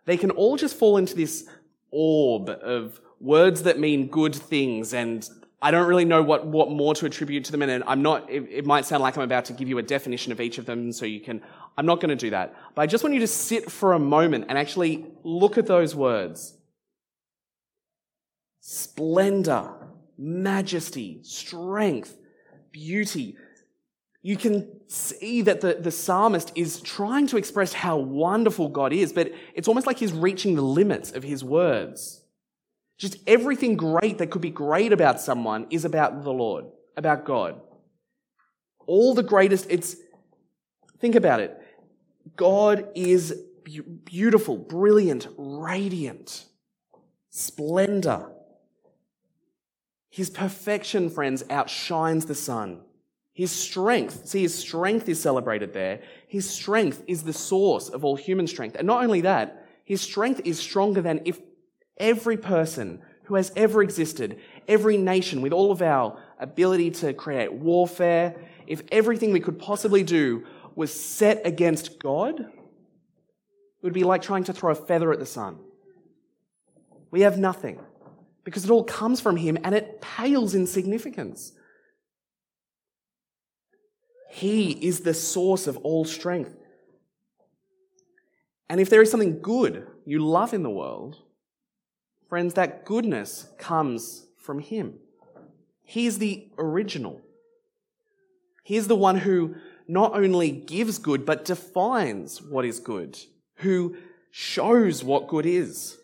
they 0.05 0.17
can 0.17 0.31
all 0.31 0.57
just 0.57 0.79
fall 0.79 0.97
into 0.97 1.17
this 1.17 1.49
orb 1.91 2.51
of 2.51 3.01
words 3.19 3.65
that 3.65 3.81
mean 3.81 4.07
good 4.07 4.35
things 4.35 4.95
and 4.95 5.29
I 5.65 5.71
don't 5.71 5.89
really 5.89 6.05
know 6.05 6.23
what, 6.23 6.47
what 6.47 6.71
more 6.71 6.95
to 6.95 7.07
attribute 7.07 7.47
to 7.47 7.53
them, 7.53 7.63
and 7.63 7.83
I'm 7.87 8.03
not, 8.03 8.31
it, 8.31 8.47
it, 8.51 8.67
might 8.67 8.85
sound 8.85 9.03
like 9.03 9.17
I'm 9.17 9.23
about 9.23 9.47
to 9.47 9.55
give 9.55 9.67
you 9.67 9.79
a 9.79 9.83
definition 9.83 10.31
of 10.31 10.39
each 10.39 10.59
of 10.59 10.67
them 10.67 10.93
so 10.93 11.07
you 11.07 11.21
can, 11.21 11.41
I'm 11.79 11.87
not 11.87 12.01
going 12.01 12.11
to 12.11 12.17
do 12.17 12.29
that. 12.31 12.55
But 12.75 12.83
I 12.83 12.87
just 12.87 13.03
want 13.03 13.15
you 13.15 13.21
to 13.21 13.27
sit 13.27 13.73
for 13.73 13.95
a 13.95 13.99
moment 13.99 14.45
and 14.51 14.59
actually 14.59 15.07
look 15.23 15.57
at 15.57 15.67
those 15.67 15.95
words. 15.95 16.55
Splendor, 18.61 19.73
majesty, 20.19 21.21
strength, 21.23 22.15
beauty. 22.71 23.39
You 24.21 24.37
can 24.37 24.69
see 24.89 25.41
that 25.41 25.63
the, 25.63 25.79
the 25.81 25.91
psalmist 25.91 26.53
is 26.55 26.83
trying 26.83 27.27
to 27.29 27.39
express 27.39 27.73
how 27.73 27.97
wonderful 27.97 28.69
God 28.69 28.93
is, 28.93 29.15
but 29.15 29.33
it's 29.55 29.67
almost 29.67 29.87
like 29.87 29.99
he's 29.99 30.13
reaching 30.13 30.57
the 30.57 30.63
limits 30.63 31.13
of 31.13 31.23
his 31.23 31.43
words. 31.43 32.21
Just 32.97 33.19
everything 33.27 33.77
great 33.77 34.19
that 34.19 34.31
could 34.31 34.43
be 34.43 34.51
great 34.51 34.93
about 34.93 35.21
someone 35.21 35.67
is 35.71 35.85
about 35.85 36.23
the 36.23 36.33
Lord, 36.33 36.67
about 36.97 37.25
God. 37.25 37.61
All 38.87 39.15
the 39.15 39.23
greatest, 39.23 39.67
it's, 39.69 39.97
think 41.01 41.15
about 41.15 41.41
it. 41.41 41.61
God 42.37 42.89
is 42.95 43.35
beautiful, 44.05 44.57
brilliant, 44.57 45.29
radiant, 45.37 46.47
splendor. 47.31 48.31
His 50.11 50.31
perfection, 50.31 51.11
friends, 51.11 51.43
outshines 51.51 52.27
the 52.27 52.35
sun. 52.37 52.83
His 53.33 53.51
strength, 53.51 54.29
see, 54.29 54.43
his 54.43 54.55
strength 54.55 55.09
is 55.09 55.21
celebrated 55.21 55.73
there. 55.73 56.03
His 56.29 56.49
strength 56.49 57.03
is 57.09 57.25
the 57.25 57.33
source 57.33 57.89
of 57.89 58.05
all 58.05 58.15
human 58.15 58.47
strength. 58.47 58.77
And 58.77 58.87
not 58.87 59.03
only 59.03 59.23
that, 59.23 59.67
his 59.85 60.01
strength 60.01 60.41
is 60.45 60.61
stronger 60.61 61.03
than 61.03 61.21
if 61.25 61.41
Every 61.99 62.37
person 62.37 63.01
who 63.25 63.37
has 63.37 63.53
ever 63.57 63.83
existed, 63.83 64.39
every 64.69 64.97
nation 64.97 65.41
with 65.41 65.53
all 65.53 65.73
of 65.73 65.81
our 65.83 66.21
ability 66.39 66.91
to 66.91 67.13
create 67.13 67.53
warfare, 67.53 68.37
if 68.67 68.83
everything 68.91 69.33
we 69.33 69.41
could 69.41 69.59
possibly 69.59 70.03
do 70.03 70.45
was 70.75 70.93
set 70.93 71.47
against 71.47 71.99
God, 71.99 72.41
it 72.41 72.49
would 73.83 73.93
be 73.93 74.05
like 74.05 74.23
trying 74.23 74.45
to 74.45 74.53
throw 74.53 74.73
a 74.73 74.75
feather 74.75 75.13
at 75.13 75.19
the 75.19 75.27
sun. 75.27 75.59
We 77.11 77.21
have 77.21 77.39
nothing 77.39 77.81
because 78.43 78.65
it 78.65 78.71
all 78.71 78.85
comes 78.85 79.21
from 79.21 79.37
Him 79.37 79.57
and 79.63 79.75
it 79.75 80.01
pales 80.01 80.55
in 80.55 80.67
significance. 80.67 81.53
He 84.31 84.73
is 84.73 85.01
the 85.01 85.15
source 85.15 85.67
of 85.67 85.77
all 85.79 86.05
strength. 86.05 86.57
And 88.69 88.81
if 88.81 88.91
there 88.91 89.01
is 89.01 89.11
something 89.11 89.41
good 89.41 89.87
you 90.05 90.19
love 90.19 90.53
in 90.53 90.63
the 90.63 90.71
world, 90.71 91.19
Friends, 92.35 92.55
that 92.55 92.85
goodness 92.85 93.47
comes 93.59 94.27
from 94.37 94.59
Him. 94.59 94.95
He 95.85 96.07
is 96.07 96.19
the 96.19 96.49
original. 96.59 97.21
He 98.65 98.75
is 98.75 98.89
the 98.89 98.97
one 98.97 99.19
who 99.19 99.55
not 99.87 100.17
only 100.17 100.51
gives 100.51 100.99
good, 100.99 101.25
but 101.25 101.45
defines 101.45 102.43
what 102.43 102.65
is 102.65 102.81
good, 102.81 103.17
who 103.59 103.95
shows 104.33 105.05
what 105.05 105.29
good 105.29 105.47
is 105.47 105.97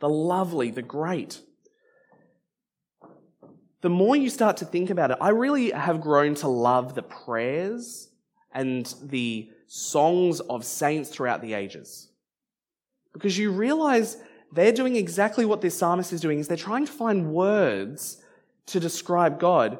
the 0.00 0.08
lovely, 0.08 0.70
the 0.70 0.80
great. 0.80 1.42
The 3.82 3.90
more 3.90 4.16
you 4.16 4.30
start 4.30 4.56
to 4.56 4.64
think 4.64 4.88
about 4.88 5.10
it, 5.10 5.18
I 5.20 5.28
really 5.28 5.72
have 5.72 6.00
grown 6.00 6.36
to 6.36 6.48
love 6.48 6.94
the 6.94 7.02
prayers 7.02 8.08
and 8.50 8.94
the 9.02 9.50
songs 9.66 10.40
of 10.40 10.64
saints 10.64 11.10
throughout 11.10 11.42
the 11.42 11.52
ages. 11.52 12.08
Because 13.12 13.36
you 13.36 13.50
realize 13.50 14.16
they're 14.54 14.72
doing 14.72 14.96
exactly 14.96 15.44
what 15.44 15.60
this 15.60 15.76
psalmist 15.76 16.12
is 16.12 16.20
doing 16.20 16.38
is 16.38 16.48
they're 16.48 16.56
trying 16.56 16.86
to 16.86 16.92
find 16.92 17.32
words 17.32 18.22
to 18.66 18.80
describe 18.80 19.38
God 19.38 19.78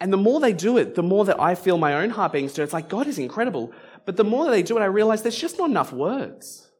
And 0.00 0.12
the 0.12 0.18
more 0.18 0.40
they 0.40 0.52
do 0.52 0.76
it, 0.76 0.94
the 0.94 1.02
more 1.02 1.24
that 1.24 1.40
I 1.40 1.54
feel 1.54 1.78
my 1.78 1.94
own 1.94 2.10
heart 2.10 2.32
being 2.32 2.48
stirred. 2.48 2.64
It's 2.64 2.72
like, 2.72 2.88
God 2.88 3.06
is 3.06 3.18
incredible. 3.18 3.72
But 4.04 4.16
the 4.16 4.24
more 4.24 4.44
that 4.44 4.50
they 4.50 4.62
do 4.62 4.76
it, 4.76 4.82
I 4.82 4.86
realize 4.86 5.22
there's 5.22 5.38
just 5.38 5.58
not 5.58 5.70
enough 5.70 5.92
words. 5.92 6.70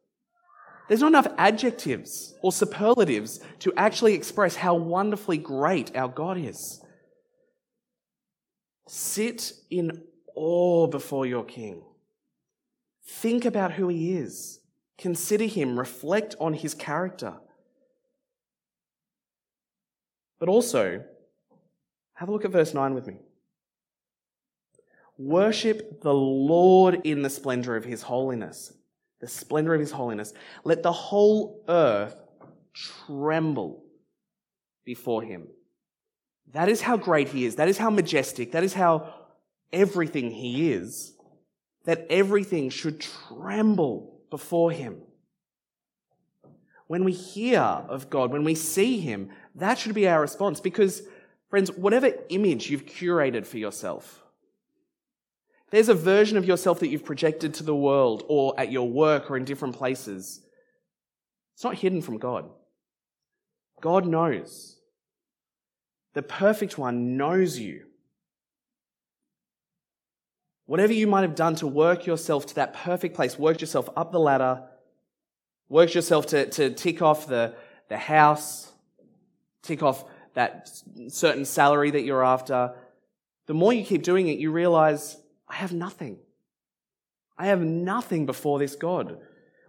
There's 0.88 1.00
not 1.00 1.08
enough 1.08 1.28
adjectives 1.38 2.34
or 2.42 2.52
superlatives 2.52 3.40
to 3.60 3.72
actually 3.76 4.14
express 4.14 4.54
how 4.54 4.74
wonderfully 4.74 5.38
great 5.38 5.96
our 5.96 6.08
God 6.08 6.38
is. 6.38 6.80
Sit 8.86 9.52
in 9.70 10.02
awe 10.36 10.86
before 10.86 11.26
your 11.26 11.44
King. 11.44 11.82
Think 13.08 13.44
about 13.44 13.72
who 13.72 13.88
he 13.88 14.16
is. 14.16 14.60
Consider 14.98 15.44
him. 15.44 15.78
Reflect 15.78 16.34
on 16.40 16.54
his 16.54 16.74
character. 16.74 17.34
But 20.38 20.48
also, 20.48 21.04
have 22.14 22.28
a 22.28 22.32
look 22.32 22.44
at 22.44 22.50
verse 22.50 22.74
9 22.74 22.94
with 22.94 23.06
me. 23.06 23.18
Worship 25.18 26.02
the 26.02 26.14
Lord 26.14 27.00
in 27.04 27.22
the 27.22 27.30
splendor 27.30 27.76
of 27.76 27.84
his 27.84 28.02
holiness. 28.02 28.72
The 29.20 29.28
splendor 29.28 29.74
of 29.74 29.80
his 29.80 29.92
holiness. 29.92 30.34
Let 30.64 30.82
the 30.82 30.92
whole 30.92 31.64
earth 31.68 32.20
tremble 32.74 33.82
before 34.84 35.22
him. 35.22 35.48
That 36.52 36.68
is 36.68 36.82
how 36.82 36.96
great 36.96 37.28
he 37.28 37.44
is. 37.44 37.56
That 37.56 37.68
is 37.68 37.78
how 37.78 37.90
majestic. 37.90 38.52
That 38.52 38.62
is 38.62 38.74
how 38.74 39.14
everything 39.72 40.30
he 40.30 40.72
is. 40.72 41.14
That 41.84 42.06
everything 42.10 42.68
should 42.68 43.00
tremble 43.00 44.15
before 44.30 44.70
him. 44.70 45.02
When 46.86 47.04
we 47.04 47.12
hear 47.12 47.60
of 47.60 48.10
God, 48.10 48.30
when 48.30 48.44
we 48.44 48.54
see 48.54 49.00
him, 49.00 49.30
that 49.54 49.78
should 49.78 49.94
be 49.94 50.08
our 50.08 50.20
response 50.20 50.60
because, 50.60 51.02
friends, 51.50 51.70
whatever 51.72 52.12
image 52.28 52.70
you've 52.70 52.86
curated 52.86 53.46
for 53.46 53.58
yourself, 53.58 54.22
there's 55.70 55.88
a 55.88 55.94
version 55.94 56.38
of 56.38 56.44
yourself 56.44 56.80
that 56.80 56.88
you've 56.88 57.04
projected 57.04 57.54
to 57.54 57.64
the 57.64 57.74
world 57.74 58.24
or 58.28 58.58
at 58.58 58.70
your 58.70 58.88
work 58.88 59.30
or 59.30 59.36
in 59.36 59.44
different 59.44 59.74
places. 59.74 60.40
It's 61.54 61.64
not 61.64 61.74
hidden 61.74 62.02
from 62.02 62.18
God. 62.18 62.48
God 63.80 64.06
knows. 64.06 64.78
The 66.14 66.22
perfect 66.22 66.78
one 66.78 67.16
knows 67.16 67.58
you. 67.58 67.86
Whatever 70.66 70.92
you 70.92 71.06
might 71.06 71.22
have 71.22 71.36
done 71.36 71.54
to 71.56 71.66
work 71.66 72.06
yourself 72.06 72.46
to 72.46 72.54
that 72.56 72.74
perfect 72.74 73.14
place, 73.14 73.38
worked 73.38 73.60
yourself 73.60 73.88
up 73.96 74.12
the 74.12 74.20
ladder, 74.20 74.64
worked 75.68 75.94
yourself 75.94 76.26
to, 76.26 76.50
to 76.50 76.70
tick 76.70 77.00
off 77.02 77.26
the, 77.26 77.54
the 77.88 77.96
house, 77.96 78.70
tick 79.62 79.82
off 79.82 80.04
that 80.34 80.68
certain 81.08 81.44
salary 81.44 81.92
that 81.92 82.02
you're 82.02 82.24
after, 82.24 82.74
the 83.46 83.54
more 83.54 83.72
you 83.72 83.84
keep 83.84 84.02
doing 84.02 84.28
it, 84.28 84.38
you 84.38 84.50
realize 84.50 85.16
I 85.48 85.54
have 85.54 85.72
nothing. 85.72 86.18
I 87.38 87.46
have 87.46 87.60
nothing 87.60 88.26
before 88.26 88.58
this 88.58 88.74
God. 88.74 89.18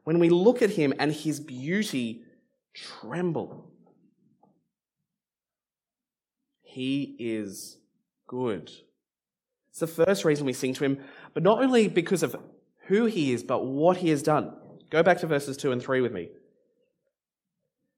When 0.03 0.19
we 0.19 0.29
look 0.29 0.61
at 0.61 0.71
him 0.71 0.93
and 0.99 1.11
his 1.11 1.39
beauty 1.39 2.23
tremble, 2.73 3.69
he 6.61 7.15
is 7.19 7.77
good. 8.25 8.71
It's 9.79 9.95
the 9.95 10.05
first 10.05 10.25
reason 10.25 10.47
we 10.47 10.53
sing 10.53 10.73
to 10.73 10.85
him, 10.85 10.97
but 11.35 11.43
not 11.43 11.61
only 11.61 11.87
because 11.87 12.23
of 12.23 12.35
who 12.87 13.05
he 13.05 13.31
is, 13.31 13.43
but 13.43 13.63
what 13.63 13.97
he 13.97 14.09
has 14.09 14.23
done. 14.23 14.55
Go 14.89 15.03
back 15.03 15.19
to 15.19 15.27
verses 15.27 15.55
2 15.55 15.71
and 15.71 15.79
3 15.79 16.01
with 16.01 16.11
me. 16.11 16.29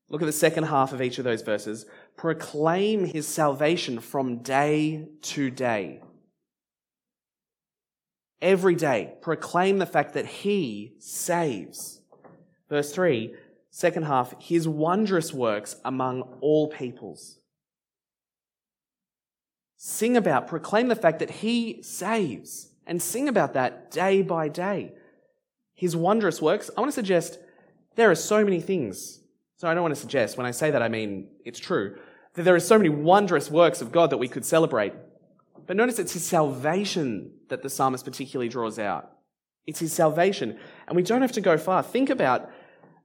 Look 0.09 0.21
at 0.21 0.25
the 0.25 0.33
second 0.33 0.65
half 0.65 0.91
of 0.91 1.01
each 1.01 1.19
of 1.19 1.23
those 1.23 1.41
verses. 1.41 1.85
Proclaim 2.17 3.05
his 3.05 3.25
salvation 3.25 4.01
from 4.01 4.39
day 4.39 5.07
to 5.21 5.49
day. 5.49 6.01
Every 8.41 8.75
day, 8.75 9.13
proclaim 9.21 9.77
the 9.77 9.85
fact 9.85 10.15
that 10.15 10.25
He 10.25 10.95
saves. 10.99 12.01
Verse 12.67 12.91
3, 12.91 13.33
second 13.69 14.03
half, 14.03 14.33
His 14.41 14.67
wondrous 14.67 15.33
works 15.33 15.77
among 15.85 16.23
all 16.41 16.67
peoples. 16.67 17.38
Sing 19.81 20.17
about, 20.17 20.45
proclaim 20.45 20.89
the 20.89 20.95
fact 20.95 21.19
that 21.19 21.29
He 21.29 21.81
saves, 21.83 22.67
and 22.85 23.01
sing 23.01 23.29
about 23.29 23.53
that 23.53 23.89
day 23.91 24.21
by 24.21 24.49
day. 24.49 24.91
His 25.73 25.95
wondrous 25.95 26.41
works, 26.41 26.69
I 26.75 26.81
want 26.81 26.89
to 26.89 26.95
suggest 26.95 27.39
there 27.95 28.11
are 28.11 28.15
so 28.15 28.43
many 28.43 28.59
things. 28.59 29.21
So 29.55 29.69
I 29.69 29.73
don't 29.73 29.81
want 29.81 29.95
to 29.95 30.01
suggest, 30.01 30.35
when 30.35 30.45
I 30.45 30.51
say 30.51 30.69
that, 30.71 30.81
I 30.81 30.89
mean 30.89 31.29
it's 31.45 31.59
true, 31.59 31.97
that 32.33 32.43
there 32.43 32.55
are 32.55 32.59
so 32.59 32.77
many 32.77 32.89
wondrous 32.89 33.49
works 33.49 33.81
of 33.81 33.93
God 33.93 34.09
that 34.09 34.17
we 34.17 34.27
could 34.27 34.43
celebrate. 34.43 34.91
But 35.65 35.77
notice 35.77 35.97
it's 35.97 36.11
his 36.11 36.25
salvation 36.25 37.31
that 37.47 37.63
the 37.63 37.69
psalmist 37.69 38.03
particularly 38.03 38.49
draws 38.49 38.79
out. 38.79 39.09
It's 39.65 39.79
his 39.79 39.93
salvation. 39.93 40.59
And 40.89 40.97
we 40.97 41.03
don't 41.03 41.21
have 41.21 41.31
to 41.31 41.41
go 41.41 41.57
far. 41.57 41.83
Think 41.83 42.09
about 42.09 42.51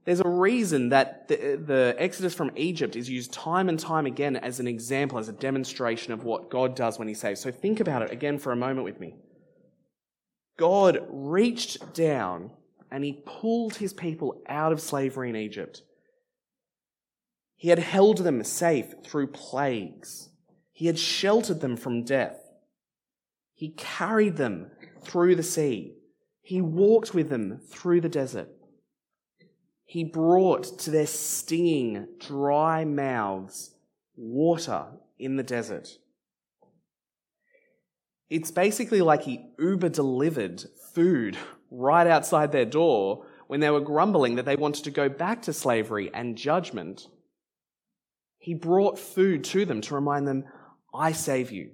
there's 0.05 0.21
a 0.21 0.29
reason 0.29 0.91
that 0.91 1.29
the, 1.29 1.57
the, 1.57 1.97
Exodus 1.99 2.35
from 2.35 2.51
Egypt 2.57 2.95
is 2.95 3.09
used 3.09 3.33
time 3.33 3.69
and 3.69 3.79
time 3.79 4.05
again 4.05 4.37
as 4.37 4.61
an 4.61 4.69
example, 4.69 5.19
as 5.19 5.29
a 5.29 5.33
demonstration 5.33 6.13
of 6.13 6.25
what 6.25 6.51
God 6.51 6.77
does 6.77 6.99
when 6.99 7.09
he 7.09 7.15
saves. 7.15 7.41
So 7.41 7.51
think 7.51 7.81
about 7.81 8.03
it 8.03 8.11
again 8.11 8.39
for 8.39 8.53
a 8.53 8.57
moment 8.57 8.85
with 8.85 9.01
me. 9.01 9.15
God 10.59 11.07
reached 11.09 11.95
down 11.95 12.51
and 12.91 13.03
he 13.03 13.23
pulled 13.25 13.77
his 13.77 13.93
people 13.93 14.43
out 14.47 14.73
of 14.73 14.81
slavery 14.81 15.31
in 15.31 15.37
Egypt. 15.37 15.83
He 17.57 17.71
had 17.71 17.79
held 17.79 18.19
them 18.19 18.45
safe 18.45 18.95
through 19.03 19.29
plagues. 19.29 20.29
He 20.71 20.87
had 20.87 20.99
sheltered 20.99 21.61
them 21.61 21.77
from 21.77 22.05
death. 22.05 22.39
He 23.55 23.71
carried 23.71 24.37
them 24.37 24.71
through 25.03 25.37
the 25.37 25.43
sea. 25.43 25.95
He 26.43 26.61
walked 26.61 27.15
with 27.15 27.31
them 27.31 27.61
through 27.71 28.03
the 28.03 28.09
desert. 28.09 28.49
He 29.85 30.05
brought 30.05 30.79
to 30.81 30.91
their 30.91 31.07
stinging, 31.07 32.09
dry 32.19 32.85
mouths 32.85 33.75
water 34.17 34.87
in 35.19 35.37
the 35.37 35.43
desert. 35.43 35.99
It's 38.31 38.51
basically 38.51 39.01
like 39.01 39.23
he 39.23 39.51
Uber 39.59 39.91
delivered 39.91 40.65
food 40.93 41.37
right 41.71 42.07
outside 42.07 42.53
their 42.53 42.65
door 42.65 43.27
when 43.47 43.61
they 43.61 43.71
were 43.71 43.81
grumbling 43.81 44.37
that 44.37 44.45
they 44.45 44.57
wanted 44.57 44.85
to 44.85 44.91
go 44.91 45.09
back 45.09 45.43
to 45.43 45.53
slavery 45.53 46.11
and 46.15 46.37
judgment. 46.37 47.09
He 48.39 48.55
brought 48.55 48.99
food 48.99 49.45
to 49.45 49.65
them 49.65 49.81
to 49.83 49.95
remind 49.95 50.27
them, 50.27 50.45
I 50.95 51.13
save 51.13 51.51
you. 51.51 51.71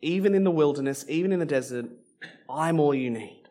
Even 0.00 0.34
in 0.34 0.44
the 0.44 0.50
wilderness, 0.50 1.04
even 1.08 1.32
in 1.32 1.38
the 1.38 1.46
desert, 1.46 1.86
I'm 2.48 2.78
all 2.78 2.94
you 2.94 3.10
need. 3.10 3.43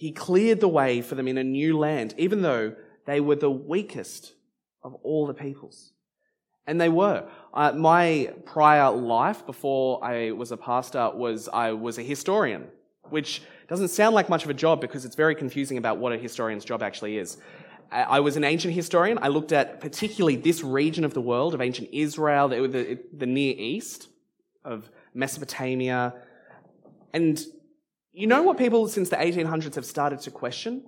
He 0.00 0.12
cleared 0.12 0.60
the 0.60 0.68
way 0.68 1.02
for 1.02 1.14
them 1.14 1.28
in 1.28 1.36
a 1.36 1.44
new 1.44 1.76
land, 1.76 2.14
even 2.16 2.40
though 2.40 2.74
they 3.04 3.20
were 3.20 3.36
the 3.36 3.50
weakest 3.50 4.32
of 4.82 4.94
all 5.02 5.26
the 5.26 5.34
peoples. 5.34 5.92
And 6.66 6.80
they 6.80 6.88
were. 6.88 7.28
Uh, 7.52 7.72
my 7.72 8.32
prior 8.46 8.90
life 8.90 9.44
before 9.44 10.02
I 10.02 10.30
was 10.30 10.52
a 10.52 10.56
pastor 10.56 11.10
was 11.14 11.50
I 11.52 11.72
was 11.72 11.98
a 11.98 12.02
historian, 12.02 12.68
which 13.10 13.42
doesn't 13.68 13.88
sound 13.88 14.14
like 14.14 14.30
much 14.30 14.42
of 14.42 14.48
a 14.48 14.54
job 14.54 14.80
because 14.80 15.04
it's 15.04 15.16
very 15.16 15.34
confusing 15.34 15.76
about 15.76 15.98
what 15.98 16.14
a 16.14 16.16
historian's 16.16 16.64
job 16.64 16.82
actually 16.82 17.18
is. 17.18 17.36
I 17.92 18.20
was 18.20 18.38
an 18.38 18.44
ancient 18.44 18.72
historian. 18.72 19.18
I 19.20 19.28
looked 19.28 19.52
at 19.52 19.82
particularly 19.82 20.36
this 20.36 20.64
region 20.64 21.04
of 21.04 21.12
the 21.12 21.20
world, 21.20 21.52
of 21.52 21.60
ancient 21.60 21.90
Israel, 21.92 22.48
the, 22.48 22.66
the, 22.66 22.98
the 23.12 23.26
Near 23.26 23.54
East, 23.54 24.08
of 24.64 24.88
Mesopotamia. 25.12 26.14
And 27.12 27.44
you 28.12 28.26
know 28.26 28.42
what 28.42 28.58
people 28.58 28.88
since 28.88 29.08
the 29.08 29.16
1800s 29.16 29.74
have 29.76 29.86
started 29.86 30.20
to 30.20 30.30
question? 30.30 30.84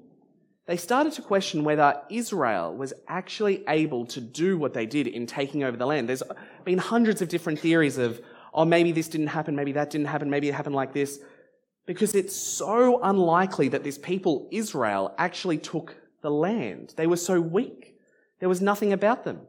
They 0.66 0.76
started 0.76 1.12
to 1.14 1.22
question 1.22 1.64
whether 1.64 2.00
Israel 2.08 2.74
was 2.74 2.92
actually 3.08 3.64
able 3.68 4.06
to 4.06 4.20
do 4.20 4.56
what 4.56 4.74
they 4.74 4.86
did 4.86 5.06
in 5.06 5.26
taking 5.26 5.64
over 5.64 5.76
the 5.76 5.86
land. 5.86 6.08
There's 6.08 6.22
been 6.64 6.78
hundreds 6.78 7.20
of 7.20 7.28
different 7.28 7.58
theories 7.58 7.98
of, 7.98 8.20
oh, 8.54 8.64
maybe 8.64 8.92
this 8.92 9.08
didn't 9.08 9.28
happen, 9.28 9.56
maybe 9.56 9.72
that 9.72 9.90
didn't 9.90 10.06
happen, 10.06 10.30
maybe 10.30 10.48
it 10.48 10.54
happened 10.54 10.76
like 10.76 10.92
this. 10.92 11.20
Because 11.84 12.14
it's 12.14 12.36
so 12.36 13.02
unlikely 13.02 13.68
that 13.68 13.82
this 13.82 13.98
people, 13.98 14.48
Israel, 14.52 15.14
actually 15.18 15.58
took 15.58 15.96
the 16.22 16.30
land. 16.30 16.94
They 16.96 17.08
were 17.08 17.16
so 17.16 17.40
weak. 17.40 17.96
There 18.38 18.48
was 18.48 18.62
nothing 18.62 18.92
about 18.92 19.24
them. 19.24 19.40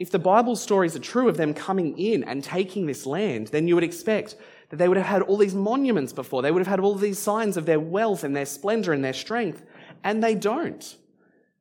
If 0.00 0.10
the 0.10 0.18
Bible 0.18 0.56
stories 0.56 0.96
are 0.96 1.00
true 1.00 1.28
of 1.28 1.36
them 1.36 1.54
coming 1.54 1.96
in 1.96 2.24
and 2.24 2.42
taking 2.42 2.86
this 2.86 3.06
land, 3.06 3.48
then 3.48 3.68
you 3.68 3.76
would 3.76 3.84
expect 3.84 4.34
that 4.72 4.78
they 4.78 4.88
would 4.88 4.96
have 4.96 5.04
had 5.04 5.20
all 5.20 5.36
these 5.36 5.54
monuments 5.54 6.14
before. 6.14 6.40
They 6.40 6.50
would 6.50 6.60
have 6.60 6.66
had 6.66 6.80
all 6.80 6.94
these 6.94 7.18
signs 7.18 7.58
of 7.58 7.66
their 7.66 7.78
wealth 7.78 8.24
and 8.24 8.34
their 8.34 8.46
splendor 8.46 8.94
and 8.94 9.04
their 9.04 9.12
strength. 9.12 9.62
And 10.02 10.24
they 10.24 10.34
don't. 10.34 10.96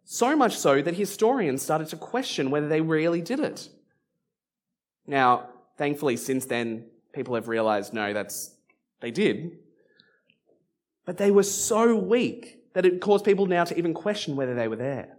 So 0.06 0.34
much 0.34 0.56
so 0.56 0.82
that 0.82 0.96
historians 0.96 1.62
started 1.62 1.90
to 1.90 1.98
question 1.98 2.52
whether 2.52 2.70
they 2.70 2.80
really 2.80 3.22
did 3.22 3.42
it. 3.42 3.68
Now, 5.06 5.50
thankfully, 5.78 6.16
since 6.16 6.46
then, 6.46 6.86
people 7.12 7.36
have 7.36 7.50
realized 7.50 7.92
no, 7.94 8.14
that's, 8.14 8.56
they 9.02 9.12
did. 9.12 9.58
But 11.06 11.18
they 11.18 11.32
were 11.32 11.44
so 11.44 11.94
weak 11.98 12.60
that 12.76 12.86
it 12.86 13.02
caused 13.02 13.26
people 13.26 13.46
now 13.46 13.66
to 13.66 13.78
even 13.78 13.94
question 13.94 14.38
whether 14.38 14.56
they 14.56 14.70
were 14.70 14.78
there. 14.78 15.18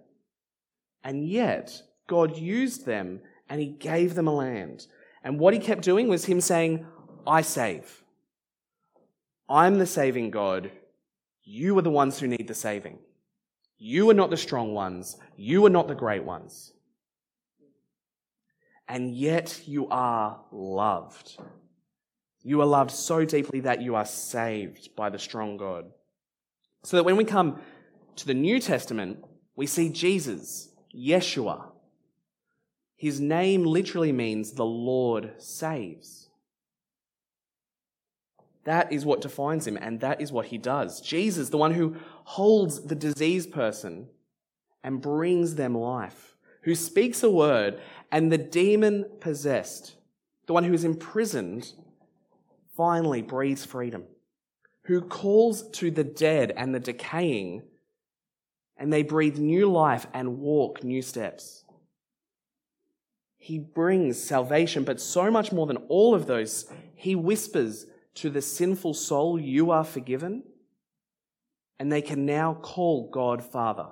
And 1.04 1.28
yet, 1.28 1.82
God 2.06 2.38
used 2.38 2.86
them 2.86 3.20
and 3.50 3.60
He 3.60 3.66
gave 3.66 4.14
them 4.14 4.28
a 4.28 4.34
land. 4.34 4.86
And 5.24 5.38
what 5.38 5.54
he 5.54 5.60
kept 5.60 5.82
doing 5.82 6.08
was 6.08 6.24
him 6.24 6.40
saying, 6.40 6.86
I 7.26 7.42
save. 7.42 8.02
I'm 9.48 9.78
the 9.78 9.86
saving 9.86 10.30
God. 10.30 10.70
You 11.44 11.76
are 11.78 11.82
the 11.82 11.90
ones 11.90 12.18
who 12.18 12.26
need 12.26 12.48
the 12.48 12.54
saving. 12.54 12.98
You 13.78 14.08
are 14.10 14.14
not 14.14 14.30
the 14.30 14.36
strong 14.36 14.74
ones. 14.74 15.16
You 15.36 15.66
are 15.66 15.70
not 15.70 15.88
the 15.88 15.94
great 15.94 16.24
ones. 16.24 16.72
And 18.88 19.14
yet 19.14 19.62
you 19.66 19.88
are 19.88 20.40
loved. 20.50 21.36
You 22.42 22.60
are 22.60 22.66
loved 22.66 22.90
so 22.90 23.24
deeply 23.24 23.60
that 23.60 23.82
you 23.82 23.94
are 23.94 24.04
saved 24.04 24.94
by 24.96 25.10
the 25.10 25.18
strong 25.18 25.56
God. 25.56 25.86
So 26.82 26.96
that 26.96 27.04
when 27.04 27.16
we 27.16 27.24
come 27.24 27.60
to 28.16 28.26
the 28.26 28.34
New 28.34 28.60
Testament, 28.60 29.24
we 29.54 29.66
see 29.66 29.88
Jesus, 29.88 30.70
Yeshua. 30.94 31.66
His 32.96 33.20
name 33.20 33.64
literally 33.64 34.12
means 34.12 34.52
the 34.52 34.64
Lord 34.64 35.34
saves. 35.38 36.28
That 38.64 38.92
is 38.92 39.04
what 39.04 39.20
defines 39.20 39.66
him, 39.66 39.76
and 39.80 40.00
that 40.00 40.20
is 40.20 40.30
what 40.30 40.46
he 40.46 40.58
does. 40.58 41.00
Jesus, 41.00 41.48
the 41.48 41.56
one 41.56 41.72
who 41.72 41.96
holds 42.24 42.80
the 42.80 42.94
diseased 42.94 43.52
person 43.52 44.08
and 44.84 45.00
brings 45.00 45.56
them 45.56 45.76
life, 45.76 46.36
who 46.62 46.74
speaks 46.74 47.22
a 47.22 47.30
word, 47.30 47.80
and 48.10 48.30
the 48.30 48.38
demon 48.38 49.06
possessed, 49.20 49.96
the 50.46 50.52
one 50.52 50.64
who 50.64 50.72
is 50.72 50.84
imprisoned, 50.84 51.72
finally 52.76 53.22
breathes 53.22 53.64
freedom, 53.64 54.04
who 54.84 55.00
calls 55.00 55.68
to 55.70 55.90
the 55.90 56.04
dead 56.04 56.52
and 56.56 56.74
the 56.74 56.80
decaying, 56.80 57.62
and 58.76 58.92
they 58.92 59.02
breathe 59.02 59.38
new 59.38 59.70
life 59.70 60.06
and 60.14 60.38
walk 60.38 60.84
new 60.84 61.02
steps. 61.02 61.64
He 63.38 63.58
brings 63.58 64.22
salvation, 64.22 64.84
but 64.84 65.00
so 65.00 65.28
much 65.28 65.50
more 65.50 65.66
than 65.66 65.78
all 65.88 66.14
of 66.14 66.26
those, 66.26 66.66
he 66.94 67.16
whispers 67.16 67.86
to 68.16 68.30
the 68.30 68.42
sinful 68.42 68.94
soul, 68.94 69.40
You 69.40 69.70
are 69.70 69.84
forgiven. 69.84 70.44
And 71.78 71.90
they 71.90 72.02
can 72.02 72.26
now 72.26 72.54
call 72.54 73.10
God 73.10 73.42
Father. 73.42 73.88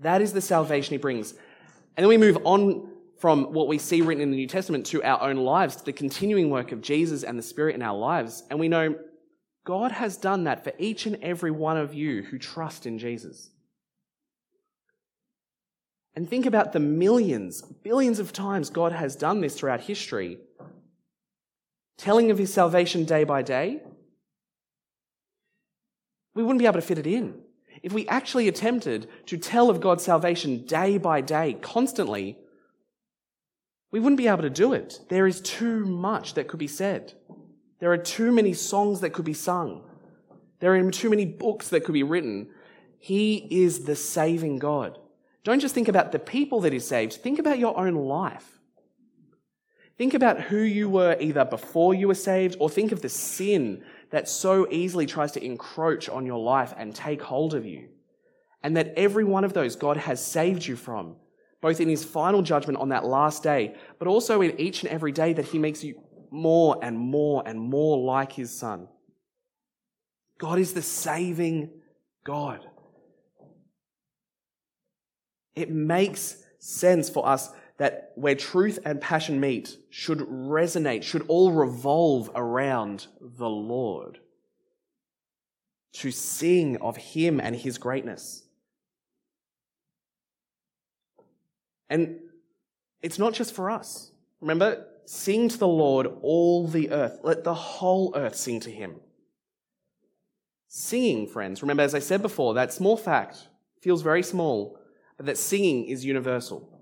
That 0.00 0.20
is 0.20 0.32
the 0.32 0.40
salvation 0.40 0.92
he 0.92 0.98
brings. 0.98 1.32
And 1.96 2.04
then 2.04 2.08
we 2.08 2.18
move 2.18 2.38
on 2.44 2.90
from 3.18 3.52
what 3.52 3.68
we 3.68 3.78
see 3.78 4.00
written 4.00 4.22
in 4.22 4.30
the 4.30 4.36
New 4.36 4.46
Testament 4.46 4.86
to 4.86 5.02
our 5.02 5.22
own 5.22 5.36
lives, 5.36 5.76
to 5.76 5.84
the 5.84 5.92
continuing 5.92 6.50
work 6.50 6.72
of 6.72 6.80
Jesus 6.80 7.22
and 7.22 7.38
the 7.38 7.42
Spirit 7.42 7.74
in 7.74 7.82
our 7.82 7.96
lives. 7.96 8.42
And 8.50 8.58
we 8.58 8.68
know 8.68 8.94
God 9.64 9.92
has 9.92 10.16
done 10.16 10.44
that 10.44 10.64
for 10.64 10.72
each 10.78 11.06
and 11.06 11.18
every 11.22 11.50
one 11.50 11.76
of 11.76 11.92
you 11.92 12.22
who 12.22 12.38
trust 12.38 12.86
in 12.86 12.98
Jesus. 12.98 13.50
And 16.16 16.28
think 16.28 16.46
about 16.46 16.72
the 16.72 16.80
millions, 16.80 17.62
billions 17.62 18.18
of 18.18 18.32
times 18.32 18.70
God 18.70 18.92
has 18.92 19.14
done 19.16 19.40
this 19.40 19.54
throughout 19.54 19.82
history 19.82 20.38
telling 22.00 22.30
of 22.30 22.38
his 22.38 22.52
salvation 22.52 23.04
day 23.04 23.24
by 23.24 23.42
day, 23.42 23.78
we 26.34 26.42
wouldn't 26.42 26.58
be 26.58 26.64
able 26.64 26.80
to 26.80 26.80
fit 26.80 26.96
it 26.96 27.06
in. 27.06 27.34
If 27.82 27.92
we 27.92 28.08
actually 28.08 28.48
attempted 28.48 29.06
to 29.26 29.36
tell 29.36 29.68
of 29.68 29.82
God's 29.82 30.04
salvation 30.04 30.64
day 30.64 30.96
by 30.96 31.20
day, 31.20 31.58
constantly, 31.60 32.38
we 33.90 34.00
wouldn't 34.00 34.16
be 34.16 34.28
able 34.28 34.42
to 34.42 34.50
do 34.50 34.72
it. 34.72 35.00
There 35.10 35.26
is 35.26 35.42
too 35.42 35.84
much 35.84 36.34
that 36.34 36.48
could 36.48 36.58
be 36.58 36.66
said. 36.66 37.12
There 37.80 37.92
are 37.92 37.98
too 37.98 38.32
many 38.32 38.54
songs 38.54 39.00
that 39.00 39.12
could 39.12 39.26
be 39.26 39.34
sung. 39.34 39.84
There 40.60 40.74
are 40.74 40.90
too 40.90 41.10
many 41.10 41.26
books 41.26 41.68
that 41.68 41.84
could 41.84 41.92
be 41.92 42.02
written. 42.02 42.48
He 42.98 43.46
is 43.50 43.84
the 43.84 43.96
saving 43.96 44.58
God. 44.58 44.98
Don't 45.44 45.60
just 45.60 45.74
think 45.74 45.88
about 45.88 46.12
the 46.12 46.18
people 46.18 46.60
that 46.60 46.72
He 46.72 46.78
saved, 46.78 47.12
think 47.14 47.38
about 47.38 47.58
your 47.58 47.78
own 47.78 47.94
life. 47.94 48.59
Think 50.00 50.14
about 50.14 50.40
who 50.40 50.62
you 50.62 50.88
were 50.88 51.14
either 51.20 51.44
before 51.44 51.92
you 51.92 52.08
were 52.08 52.14
saved, 52.14 52.56
or 52.58 52.70
think 52.70 52.90
of 52.90 53.02
the 53.02 53.10
sin 53.10 53.84
that 54.08 54.30
so 54.30 54.66
easily 54.70 55.04
tries 55.04 55.30
to 55.32 55.44
encroach 55.44 56.08
on 56.08 56.24
your 56.24 56.38
life 56.38 56.72
and 56.78 56.94
take 56.94 57.20
hold 57.20 57.52
of 57.52 57.66
you. 57.66 57.90
And 58.62 58.78
that 58.78 58.94
every 58.96 59.24
one 59.24 59.44
of 59.44 59.52
those 59.52 59.76
God 59.76 59.98
has 59.98 60.24
saved 60.24 60.64
you 60.64 60.74
from, 60.74 61.16
both 61.60 61.80
in 61.80 61.88
his 61.90 62.02
final 62.02 62.40
judgment 62.40 62.78
on 62.78 62.88
that 62.88 63.04
last 63.04 63.42
day, 63.42 63.74
but 63.98 64.08
also 64.08 64.40
in 64.40 64.58
each 64.58 64.82
and 64.82 64.90
every 64.90 65.12
day 65.12 65.34
that 65.34 65.44
he 65.44 65.58
makes 65.58 65.84
you 65.84 66.00
more 66.30 66.78
and 66.80 66.98
more 66.98 67.42
and 67.44 67.60
more 67.60 67.98
like 67.98 68.32
his 68.32 68.58
son. 68.58 68.88
God 70.38 70.58
is 70.58 70.72
the 70.72 70.80
saving 70.80 71.68
God. 72.24 72.64
It 75.54 75.70
makes 75.70 76.42
sense 76.58 77.10
for 77.10 77.28
us 77.28 77.50
that 77.80 78.12
where 78.14 78.34
truth 78.34 78.78
and 78.84 79.00
passion 79.00 79.40
meet 79.40 79.78
should 79.88 80.18
resonate, 80.18 81.02
should 81.02 81.24
all 81.28 81.50
revolve 81.50 82.30
around 82.34 83.06
the 83.22 83.48
Lord. 83.48 84.18
To 85.94 86.10
sing 86.10 86.76
of 86.76 86.98
Him 86.98 87.40
and 87.40 87.56
His 87.56 87.78
greatness. 87.78 88.42
And 91.88 92.18
it's 93.00 93.18
not 93.18 93.32
just 93.32 93.54
for 93.54 93.70
us. 93.70 94.12
Remember, 94.42 94.86
sing 95.06 95.48
to 95.48 95.56
the 95.56 95.66
Lord 95.66 96.06
all 96.20 96.68
the 96.68 96.90
earth. 96.90 97.20
Let 97.22 97.44
the 97.44 97.54
whole 97.54 98.12
earth 98.14 98.36
sing 98.36 98.60
to 98.60 98.70
Him. 98.70 98.96
Singing, 100.68 101.26
friends, 101.26 101.62
remember, 101.62 101.82
as 101.82 101.94
I 101.94 102.00
said 102.00 102.20
before, 102.20 102.52
that 102.54 102.74
small 102.74 102.98
fact 102.98 103.48
feels 103.80 104.02
very 104.02 104.22
small, 104.22 104.78
but 105.16 105.24
that 105.24 105.38
singing 105.38 105.86
is 105.86 106.04
universal 106.04 106.76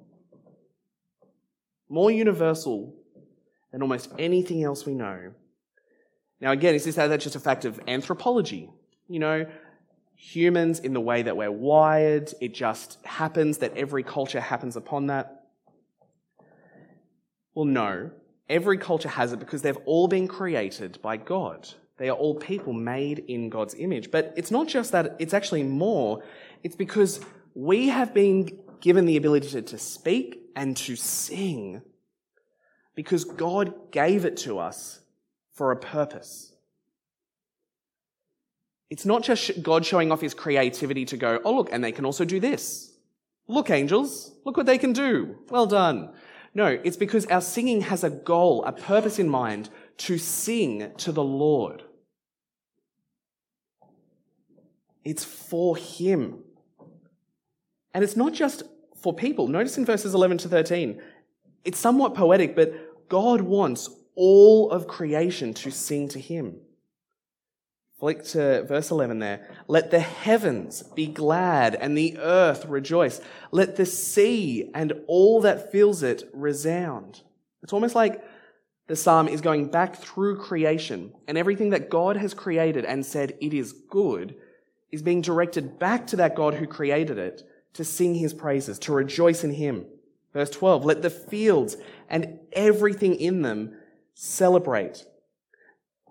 more 1.89 2.11
universal 2.11 2.95
than 3.73 3.83
almost 3.83 4.11
anything 4.19 4.65
else 4.65 4.87
we 4.87 4.95
know. 4.95 5.33
Now, 6.41 6.53
again, 6.53 6.75
is 6.75 6.85
this 6.85 6.97
just 6.97 7.37
a 7.37 7.41
fact 7.41 7.65
of 7.65 7.81
anthropology? 7.89 8.71
You 9.09 9.19
know, 9.19 9.47
humans 10.15 10.81
in 10.81 10.93
the 10.93 11.01
way 11.01 11.23
that 11.23 11.37
we're 11.37 11.51
wired, 11.51 12.33
it 12.41 12.55
just 12.55 12.99
happens 13.05 13.59
that 13.59 13.77
every 13.77 14.03
culture 14.03 14.41
happens 14.41 14.77
upon 14.77 15.07
that. 15.07 15.47
Well, 17.55 17.65
no. 17.65 18.11
Every 18.49 18.79
culture 18.79 19.09
has 19.09 19.33
it 19.33 19.39
because 19.39 19.63
they've 19.63 19.79
all 19.85 20.09
been 20.09 20.29
created 20.29 21.01
by 21.03 21.17
God. 21.17 21.69
They 21.99 22.09
are 22.09 22.17
all 22.17 22.35
people 22.35 22.73
made 22.73 23.19
in 23.29 23.51
God's 23.51 23.75
image. 23.75 24.11
But 24.11 24.33
it's 24.37 24.51
not 24.51 24.69
just 24.69 24.93
that, 24.93 25.17
it's 25.19 25.35
actually 25.35 25.65
more. 25.65 26.23
It's 26.63 26.77
because 26.77 27.21
we 27.55 27.89
have 27.89 28.15
been 28.15 28.59
given 28.81 29.05
the 29.05 29.17
ability 29.17 29.49
to, 29.51 29.63
to 29.63 29.79
speak 29.79 30.48
and 30.57 30.77
to 30.79 30.97
sing 30.97 31.83
because 32.95 33.25
God 33.25 33.93
gave 33.93 34.25
it 34.25 34.37
to 34.39 34.59
us 34.59 35.01
for 35.53 35.71
a 35.71 35.77
purpose. 35.77 36.53
It's 38.91 39.05
not 39.05 39.23
just 39.23 39.63
God 39.63 39.85
showing 39.85 40.11
off 40.11 40.21
his 40.21 40.35
creativity 40.35 41.05
to 41.07 41.17
go, 41.17 41.41
oh, 41.45 41.55
look, 41.55 41.69
and 41.73 41.85
they 41.85 41.93
can 41.93 42.05
also 42.05 42.25
do 42.25 42.41
this. 42.41 42.93
Look, 43.47 43.71
angels, 43.71 44.33
look 44.45 44.57
what 44.57 44.67
they 44.67 44.79
can 44.79 44.93
do. 44.93 45.37
Well 45.51 45.67
done. 45.67 46.13
No, 46.55 46.79
it's 46.83 46.97
because 46.97 47.27
our 47.27 47.41
singing 47.41 47.83
has 47.83 48.03
a 48.03 48.11
goal, 48.11 48.65
a 48.65 48.73
purpose 48.73 49.19
in 49.19 49.29
mind 49.29 49.71
to 49.99 50.19
sing 50.19 50.93
to 50.99 51.13
the 51.13 51.23
Lord. 51.23 51.83
It's 55.05 55.25
for 55.25 55.77
Him. 55.77 56.43
And 57.95 58.05
it's 58.05 58.17
not 58.17 58.33
just 58.33 58.63
for 59.03 59.13
people. 59.13 59.49
Notice 59.49 59.79
in 59.79 59.85
verses 59.85 60.15
11 60.15 60.39
to 60.39 60.49
13, 60.49 61.01
it's 61.65 61.79
somewhat 61.79 62.15
poetic, 62.15 62.55
but 62.57 63.09
God 63.09 63.41
wants 63.41 63.91
all 64.15 64.71
of 64.71 64.87
creation 64.87 65.55
to 65.55 65.71
sing 65.71 66.09
to 66.09 66.19
him. 66.19 66.57
Flick 67.99 68.25
to 68.27 68.63
verse 68.63 68.91
11 68.91 69.19
there. 69.19 69.49
Let 69.67 69.91
the 69.91 69.99
heavens 69.99 70.83
be 70.83 71.07
glad 71.07 71.75
and 71.75 71.99
the 71.99 72.19
earth 72.19 72.65
rejoice. 72.67 73.21
Let 73.51 73.77
the 73.77 73.87
sea 73.87 74.71
and 74.73 74.93
all 75.09 75.41
that 75.41 75.73
fills 75.73 76.05
it 76.05 76.29
resound. 76.33 77.23
It's 77.63 77.73
almost 77.73 77.97
like 77.97 78.23
the 78.87 78.95
psalm 78.95 79.27
is 79.27 79.41
going 79.41 79.71
back 79.71 79.97
through 79.97 80.39
creation 80.39 81.13
and 81.27 81.37
everything 81.37 81.71
that 81.71 81.91
God 81.91 82.17
has 82.17 82.35
created 82.35 82.85
and 82.85 83.05
said 83.05 83.37
it 83.41 83.53
is 83.53 83.73
good 83.73 84.37
is 84.93 85.03
being 85.03 85.21
directed 85.21 85.79
back 85.79 86.07
to 86.09 86.17
that 86.17 86.37
God 86.37 86.55
who 86.55 86.67
created 86.67 87.19
it 87.19 87.43
to 87.75 87.85
sing 87.85 88.15
his 88.15 88.35
praises, 88.35 88.79
to 88.81 88.93
rejoice 88.93 89.45
in 89.45 89.53
him. 89.53 89.87
Verse 90.33 90.51
12, 90.51 90.85
let 90.85 91.03
the 91.03 91.11
fields 91.11 91.77
and 92.09 92.39
everything 92.53 93.15
in 93.15 93.43
them 93.43 93.75
celebrate. 94.15 95.07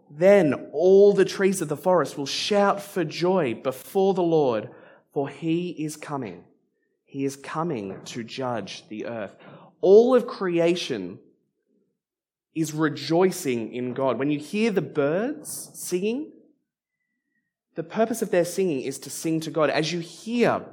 Then 0.10 0.70
all 0.72 1.14
the 1.14 1.26
trees 1.26 1.62
of 1.62 1.68
the 1.68 1.78
forest 1.78 2.18
will 2.18 2.26
shout 2.26 2.82
for 2.82 3.04
joy 3.04 3.54
before 3.54 4.14
the 4.14 4.24
Lord, 4.24 4.70
for 5.14 5.30
he 5.30 5.70
is 5.72 5.98
coming. 5.98 6.46
He 7.06 7.26
is 7.26 7.36
coming 7.36 8.00
to 8.06 8.24
judge 8.24 8.88
the 8.90 9.06
earth. 9.06 9.36
All 9.82 10.16
of 10.16 10.28
creation 10.28 11.20
is 12.56 12.74
rejoicing 12.74 13.74
in 13.74 13.94
God. 13.94 14.18
When 14.18 14.32
you 14.32 14.40
hear 14.40 14.72
the 14.72 14.82
birds 14.82 15.70
singing, 15.74 16.32
the 17.76 17.84
purpose 17.84 18.22
of 18.22 18.32
their 18.32 18.46
singing 18.46 18.82
is 18.82 18.98
to 19.00 19.10
sing 19.10 19.40
to 19.42 19.52
God. 19.52 19.70
As 19.70 19.94
you 19.94 20.00
hear 20.00 20.66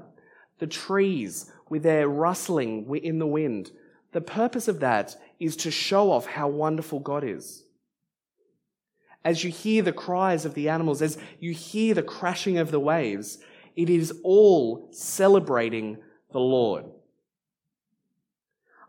the 0.59 0.67
trees 0.67 1.51
with 1.69 1.83
their 1.83 2.09
rustling 2.09 2.95
in 3.03 3.19
the 3.19 3.27
wind, 3.27 3.71
the 4.13 4.21
purpose 4.21 4.69
of 4.69 4.81
that 4.81 5.17
is 5.41 5.57
to 5.57 5.71
show 5.71 6.13
off 6.13 6.27
how 6.27 6.49
wonderful 6.49 7.01
God 7.01 7.25
is. 7.25 7.65
As 9.25 9.43
you 9.43 9.51
hear 9.51 9.83
the 9.83 9.93
cries 9.93 10.45
of 10.45 10.55
the 10.55 10.69
animals, 10.69 11.03
as 11.03 11.19
you 11.41 11.53
hear 11.53 11.95
the 11.95 12.03
crashing 12.03 12.59
of 12.59 12.71
the 12.71 12.79
waves, 12.79 13.39
it 13.75 13.91
is 13.91 14.21
all 14.23 14.89
celebrating 14.93 15.99
the 16.33 16.39
Lord. 16.39 16.85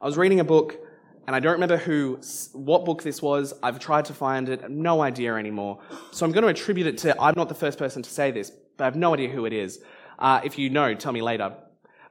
I 0.02 0.06
was 0.06 0.18
reading 0.18 0.40
a 0.40 0.44
book, 0.44 0.78
and 1.26 1.36
I 1.36 1.40
don't 1.40 1.54
remember 1.54 1.78
who, 1.78 2.20
what 2.54 2.86
book 2.86 3.02
this 3.02 3.22
was. 3.22 3.54
I've 3.64 3.80
tried 3.80 4.06
to 4.06 4.14
find 4.14 4.50
it, 4.50 4.70
no 4.70 5.02
idea 5.02 5.36
anymore. 5.36 5.80
So 6.12 6.26
I'm 6.26 6.32
going 6.32 6.44
to 6.44 6.50
attribute 6.50 6.86
it 6.86 6.98
to, 7.00 7.20
I'm 7.20 7.34
not 7.36 7.50
the 7.50 7.56
first 7.56 7.80
person 7.80 8.04
to 8.04 8.10
say 8.10 8.30
this, 8.30 8.52
but 8.78 8.84
I 8.84 8.88
have 8.88 8.96
no 8.96 9.14
idea 9.14 9.30
who 9.30 9.46
it 9.46 9.54
is. 9.54 9.80
Uh, 10.18 10.42
if 10.44 10.58
you 10.58 10.70
know, 10.70 10.94
tell 10.94 11.12
me 11.12 11.22
later. 11.22 11.56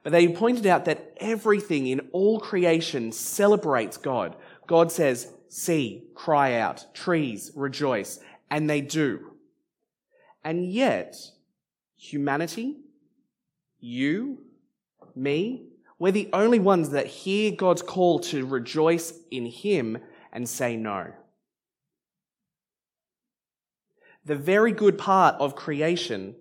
But 0.03 0.11
they 0.11 0.27
pointed 0.27 0.67
out 0.67 0.85
that 0.85 1.13
everything 1.17 1.87
in 1.87 2.09
all 2.11 2.39
creation 2.39 3.11
celebrates 3.11 3.97
God. 3.97 4.35
God 4.67 4.91
says, 4.91 5.31
see, 5.49 6.03
cry 6.13 6.55
out, 6.55 6.93
trees, 6.93 7.51
rejoice, 7.55 8.19
and 8.51 8.69
they 8.69 8.81
do. 8.81 9.31
And 10.43 10.71
yet, 10.71 11.15
humanity, 11.95 12.77
you, 13.79 14.43
me, 15.15 15.69
we're 15.97 16.11
the 16.11 16.29
only 16.33 16.59
ones 16.59 16.89
that 16.89 17.07
hear 17.07 17.51
God's 17.51 17.81
call 17.81 18.19
to 18.19 18.45
rejoice 18.45 19.13
in 19.31 19.45
Him 19.45 19.97
and 20.31 20.47
say 20.47 20.75
no. 20.75 21.13
The 24.25 24.35
very 24.35 24.71
good 24.71 24.97
part 24.97 25.35
of 25.39 25.55
creation, 25.55 26.35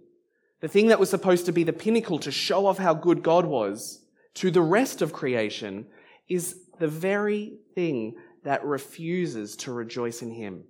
the 0.64 0.68
thing 0.68 0.86
that 0.86 0.98
was 0.98 1.10
supposed 1.10 1.44
to 1.44 1.52
be 1.52 1.62
the 1.62 1.74
pinnacle 1.74 2.18
to 2.18 2.32
show 2.32 2.64
off 2.64 2.78
how 2.78 2.94
good 2.94 3.22
God 3.22 3.44
was 3.44 4.00
to 4.32 4.50
the 4.50 4.62
rest 4.62 5.02
of 5.02 5.12
creation, 5.12 5.84
is 6.26 6.56
the 6.78 6.88
very 6.88 7.58
thing 7.74 8.14
that 8.44 8.64
refuses 8.64 9.56
to 9.56 9.72
rejoice 9.74 10.22
in 10.22 10.30
Him. 10.30 10.64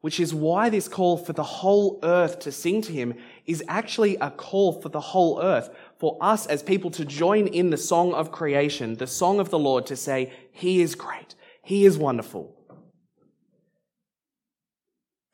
which 0.00 0.20
is 0.20 0.32
why 0.32 0.70
this 0.70 0.86
call 0.86 1.18
for 1.18 1.32
the 1.32 1.42
whole 1.42 1.98
earth 2.04 2.38
to 2.38 2.52
sing 2.52 2.80
to 2.80 2.92
him 2.92 3.12
is 3.46 3.64
actually 3.66 4.14
a 4.20 4.30
call 4.30 4.80
for 4.80 4.88
the 4.90 5.00
whole 5.00 5.42
earth, 5.42 5.70
for 5.98 6.16
us 6.20 6.46
as 6.46 6.62
people 6.62 6.88
to 6.88 7.04
join 7.04 7.48
in 7.48 7.70
the 7.70 7.76
song 7.76 8.14
of 8.14 8.30
creation, 8.30 8.94
the 8.94 9.08
song 9.08 9.40
of 9.40 9.50
the 9.50 9.58
Lord 9.58 9.86
to 9.86 9.96
say, 9.96 10.32
He 10.52 10.82
is 10.82 10.94
great, 10.94 11.34
He 11.64 11.84
is 11.84 11.98
wonderful. 11.98 12.57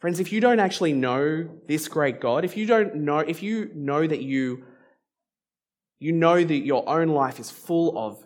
Friends, 0.04 0.20
if 0.20 0.34
you 0.34 0.40
don't 0.42 0.60
actually 0.60 0.92
know 0.92 1.48
this 1.66 1.88
great 1.88 2.20
God, 2.20 2.44
if 2.44 2.58
you 2.58 2.66
don't 2.66 2.94
know, 2.94 3.20
if 3.20 3.42
you 3.42 3.70
know 3.74 4.06
that 4.06 4.20
you, 4.20 4.62
you 5.98 6.12
know 6.12 6.44
that 6.44 6.58
your 6.58 6.86
own 6.86 7.08
life 7.08 7.40
is 7.40 7.50
full 7.50 7.96
of 7.96 8.22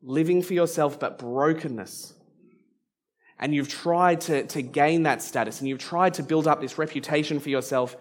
living 0.00 0.42
for 0.42 0.54
yourself 0.54 1.00
but 1.00 1.18
brokenness, 1.18 2.14
and 3.40 3.52
you've 3.52 3.68
tried 3.68 4.20
to, 4.20 4.46
to 4.46 4.62
gain 4.62 5.02
that 5.02 5.22
status 5.22 5.58
and 5.58 5.68
you've 5.68 5.80
tried 5.80 6.14
to 6.14 6.22
build 6.22 6.46
up 6.46 6.60
this 6.60 6.78
reputation 6.78 7.40
for 7.40 7.48
yourself. 7.48 7.96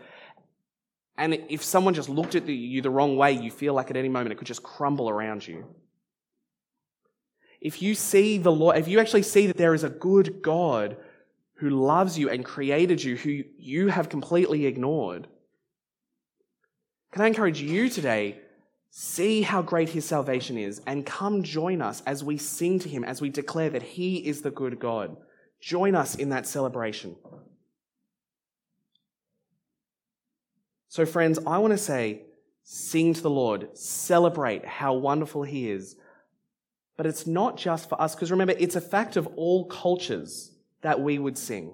And 1.17 1.43
if 1.49 1.63
someone 1.63 1.95
just 1.95 2.07
looked 2.07 2.35
at 2.35 2.47
you 2.47 2.83
the 2.83 2.91
wrong 2.91 3.17
way, 3.17 3.31
you 3.31 3.49
feel 3.49 3.73
like 3.73 3.89
at 3.89 3.97
any 3.97 4.09
moment 4.09 4.33
it 4.33 4.37
could 4.37 4.45
just 4.45 4.61
crumble 4.61 5.09
around 5.09 5.47
you. 5.47 5.65
If 7.61 7.81
you 7.81 7.95
see 7.95 8.37
the 8.37 8.51
Lord, 8.51 8.77
if 8.77 8.87
you 8.87 8.99
actually 8.99 9.23
see 9.23 9.47
that 9.47 9.57
there 9.57 9.73
is 9.73 9.83
a 9.83 9.89
good 9.89 10.43
God 10.43 10.97
who 11.61 11.69
loves 11.69 12.17
you 12.17 12.27
and 12.27 12.43
created 12.43 13.03
you, 13.03 13.15
who 13.15 13.43
you 13.59 13.87
have 13.89 14.09
completely 14.09 14.65
ignored, 14.65 15.27
can 17.11 17.21
I 17.21 17.27
encourage 17.27 17.61
you 17.61 17.87
today? 17.87 18.39
See 18.89 19.43
how 19.43 19.61
great 19.61 19.89
his 19.89 20.03
salvation 20.03 20.57
is 20.57 20.81
and 20.87 21.05
come 21.05 21.43
join 21.43 21.79
us 21.79 22.01
as 22.07 22.23
we 22.23 22.37
sing 22.37 22.79
to 22.79 22.89
him, 22.89 23.03
as 23.03 23.21
we 23.21 23.29
declare 23.29 23.69
that 23.69 23.83
he 23.83 24.17
is 24.17 24.41
the 24.41 24.49
good 24.49 24.79
God. 24.79 25.15
Join 25.61 25.93
us 25.93 26.15
in 26.15 26.29
that 26.29 26.47
celebration. 26.47 27.15
So, 30.87 31.05
friends, 31.05 31.37
I 31.45 31.59
want 31.59 31.71
to 31.71 31.77
say, 31.77 32.23
sing 32.63 33.13
to 33.13 33.21
the 33.21 33.29
Lord, 33.29 33.77
celebrate 33.77 34.65
how 34.65 34.95
wonderful 34.95 35.43
He 35.43 35.69
is. 35.69 35.95
But 36.97 37.05
it's 37.05 37.27
not 37.27 37.55
just 37.55 37.87
for 37.87 38.01
us, 38.01 38.15
because 38.15 38.31
remember, 38.31 38.55
it's 38.57 38.75
a 38.75 38.81
fact 38.81 39.15
of 39.15 39.27
all 39.37 39.65
cultures 39.65 40.50
that 40.81 40.99
we 40.99 41.19
would 41.19 41.37
sing. 41.37 41.73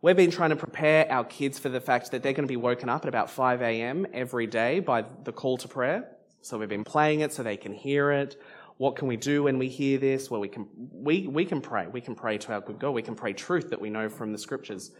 We've 0.00 0.16
been 0.16 0.30
trying 0.30 0.50
to 0.50 0.56
prepare 0.56 1.10
our 1.10 1.24
kids 1.24 1.58
for 1.58 1.68
the 1.68 1.80
fact 1.80 2.12
that 2.12 2.22
they're 2.22 2.32
going 2.32 2.46
to 2.46 2.52
be 2.52 2.56
woken 2.56 2.88
up 2.88 3.04
at 3.04 3.08
about 3.08 3.30
5 3.30 3.62
a.m. 3.62 4.06
every 4.12 4.46
day 4.46 4.78
by 4.78 5.04
the 5.24 5.32
call 5.32 5.56
to 5.58 5.68
prayer. 5.68 6.08
So 6.40 6.56
we've 6.56 6.68
been 6.68 6.84
playing 6.84 7.20
it 7.20 7.32
so 7.32 7.42
they 7.42 7.56
can 7.56 7.72
hear 7.72 8.12
it. 8.12 8.40
What 8.76 8.94
can 8.94 9.08
we 9.08 9.16
do 9.16 9.42
when 9.42 9.58
we 9.58 9.68
hear 9.68 9.98
this? 9.98 10.30
Well, 10.30 10.40
we 10.40 10.48
can, 10.48 10.68
we, 10.76 11.26
we 11.26 11.44
can 11.44 11.60
pray. 11.60 11.88
We 11.88 12.00
can 12.00 12.14
pray 12.14 12.38
to 12.38 12.52
our 12.52 12.60
good 12.60 12.78
God. 12.78 12.90
We 12.90 13.02
can 13.02 13.16
pray 13.16 13.32
truth 13.32 13.70
that 13.70 13.80
we 13.80 13.90
know 13.90 14.08
from 14.08 14.30
the 14.30 14.38
scriptures. 14.38 14.92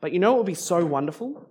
But 0.00 0.12
you 0.12 0.20
know 0.20 0.32
what 0.32 0.38
would 0.38 0.46
be 0.46 0.54
so 0.54 0.84
wonderful? 0.84 1.48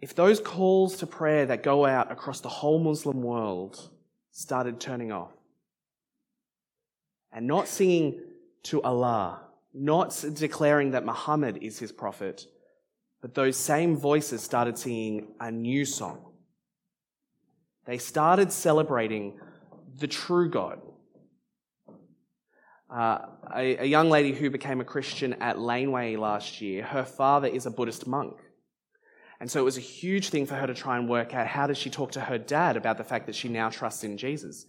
If 0.00 0.14
those 0.14 0.40
calls 0.40 0.96
to 0.96 1.06
prayer 1.06 1.44
that 1.46 1.62
go 1.62 1.84
out 1.84 2.10
across 2.10 2.40
the 2.40 2.48
whole 2.48 2.78
Muslim 2.78 3.22
world 3.22 3.90
started 4.30 4.80
turning 4.80 5.12
off 5.12 5.32
and 7.32 7.46
not 7.46 7.68
singing 7.68 8.20
to 8.64 8.82
Allah, 8.82 9.42
not 9.72 10.24
declaring 10.34 10.92
that 10.92 11.04
Muhammad 11.04 11.58
is 11.62 11.78
his 11.78 11.92
prophet, 11.92 12.46
but 13.20 13.34
those 13.34 13.56
same 13.56 13.96
voices 13.96 14.42
started 14.42 14.78
singing 14.78 15.28
a 15.40 15.50
new 15.50 15.84
song 15.84 16.32
they 17.84 17.98
started 17.98 18.52
celebrating 18.52 19.38
the 19.98 20.06
true 20.06 20.48
God. 20.48 20.80
Uh, 22.88 23.18
a, 23.54 23.76
a 23.78 23.84
young 23.84 24.10
lady 24.10 24.32
who 24.32 24.50
became 24.50 24.80
a 24.80 24.84
Christian 24.84 25.34
at 25.34 25.58
Laneway 25.58 26.16
last 26.16 26.60
year, 26.60 26.84
her 26.84 27.04
father 27.04 27.48
is 27.48 27.66
a 27.66 27.70
Buddhist 27.70 28.06
monk. 28.06 28.36
And 29.40 29.50
so 29.50 29.58
it 29.58 29.64
was 29.64 29.78
a 29.78 29.80
huge 29.80 30.28
thing 30.28 30.46
for 30.46 30.54
her 30.54 30.66
to 30.66 30.74
try 30.74 30.96
and 30.98 31.08
work 31.08 31.34
out 31.34 31.48
how 31.48 31.66
does 31.66 31.78
she 31.78 31.90
talk 31.90 32.12
to 32.12 32.20
her 32.20 32.38
dad 32.38 32.76
about 32.76 32.98
the 32.98 33.04
fact 33.04 33.26
that 33.26 33.34
she 33.34 33.48
now 33.48 33.70
trusts 33.70 34.04
in 34.04 34.16
Jesus. 34.16 34.66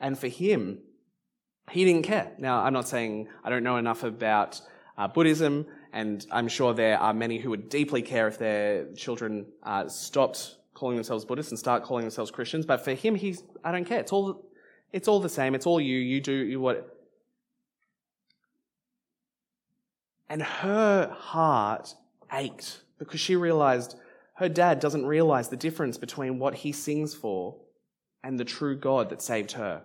And 0.00 0.18
for 0.18 0.28
him, 0.28 0.78
he 1.70 1.84
didn't 1.84 2.02
care. 2.02 2.32
Now, 2.38 2.60
I'm 2.60 2.72
not 2.72 2.88
saying 2.88 3.28
I 3.42 3.50
don't 3.50 3.64
know 3.64 3.76
enough 3.76 4.02
about 4.02 4.60
uh, 4.96 5.08
Buddhism, 5.08 5.66
and 5.92 6.26
I'm 6.30 6.48
sure 6.48 6.74
there 6.74 6.98
are 6.98 7.14
many 7.14 7.38
who 7.38 7.50
would 7.50 7.68
deeply 7.68 8.02
care 8.02 8.28
if 8.28 8.38
their 8.38 8.92
children 8.94 9.46
uh, 9.62 9.88
stopped 9.88 10.56
calling 10.74 10.96
themselves 10.96 11.24
Buddhists 11.24 11.52
and 11.52 11.58
start 11.58 11.84
calling 11.84 12.02
themselves 12.02 12.30
Christians. 12.30 12.66
But 12.66 12.84
for 12.84 12.92
him, 12.92 13.14
he's, 13.14 13.42
I 13.64 13.72
don't 13.72 13.84
care. 13.84 14.00
It's 14.00 14.12
all, 14.12 14.44
it's 14.92 15.08
all 15.08 15.20
the 15.20 15.28
same. 15.28 15.54
It's 15.54 15.66
all 15.66 15.80
you. 15.80 15.96
You 15.96 16.20
do 16.20 16.32
you 16.32 16.60
what. 16.60 16.90
And 20.28 20.42
her 20.42 21.08
heart 21.08 21.94
ached 22.32 22.80
because 22.98 23.20
she 23.20 23.36
realized 23.36 23.96
her 24.34 24.48
dad 24.48 24.80
doesn't 24.80 25.06
realize 25.06 25.48
the 25.48 25.56
difference 25.56 25.96
between 25.96 26.38
what 26.38 26.54
he 26.54 26.72
sings 26.72 27.14
for 27.14 27.56
and 28.22 28.38
the 28.38 28.44
true 28.44 28.76
God 28.76 29.10
that 29.10 29.22
saved 29.22 29.52
her. 29.52 29.82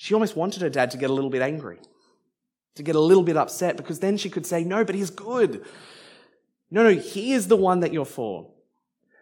She 0.00 0.14
almost 0.14 0.36
wanted 0.36 0.62
her 0.62 0.70
dad 0.70 0.92
to 0.92 0.96
get 0.96 1.10
a 1.10 1.12
little 1.12 1.28
bit 1.28 1.42
angry, 1.42 1.80
to 2.76 2.84
get 2.84 2.94
a 2.94 3.00
little 3.00 3.24
bit 3.24 3.36
upset, 3.36 3.76
because 3.76 3.98
then 3.98 4.16
she 4.16 4.30
could 4.30 4.46
say, 4.46 4.62
No, 4.62 4.84
but 4.84 4.94
he's 4.94 5.10
good. 5.10 5.64
No, 6.70 6.84
no, 6.84 6.90
he 6.90 7.32
is 7.32 7.48
the 7.48 7.56
one 7.56 7.80
that 7.80 7.92
you're 7.92 8.04
for. 8.04 8.48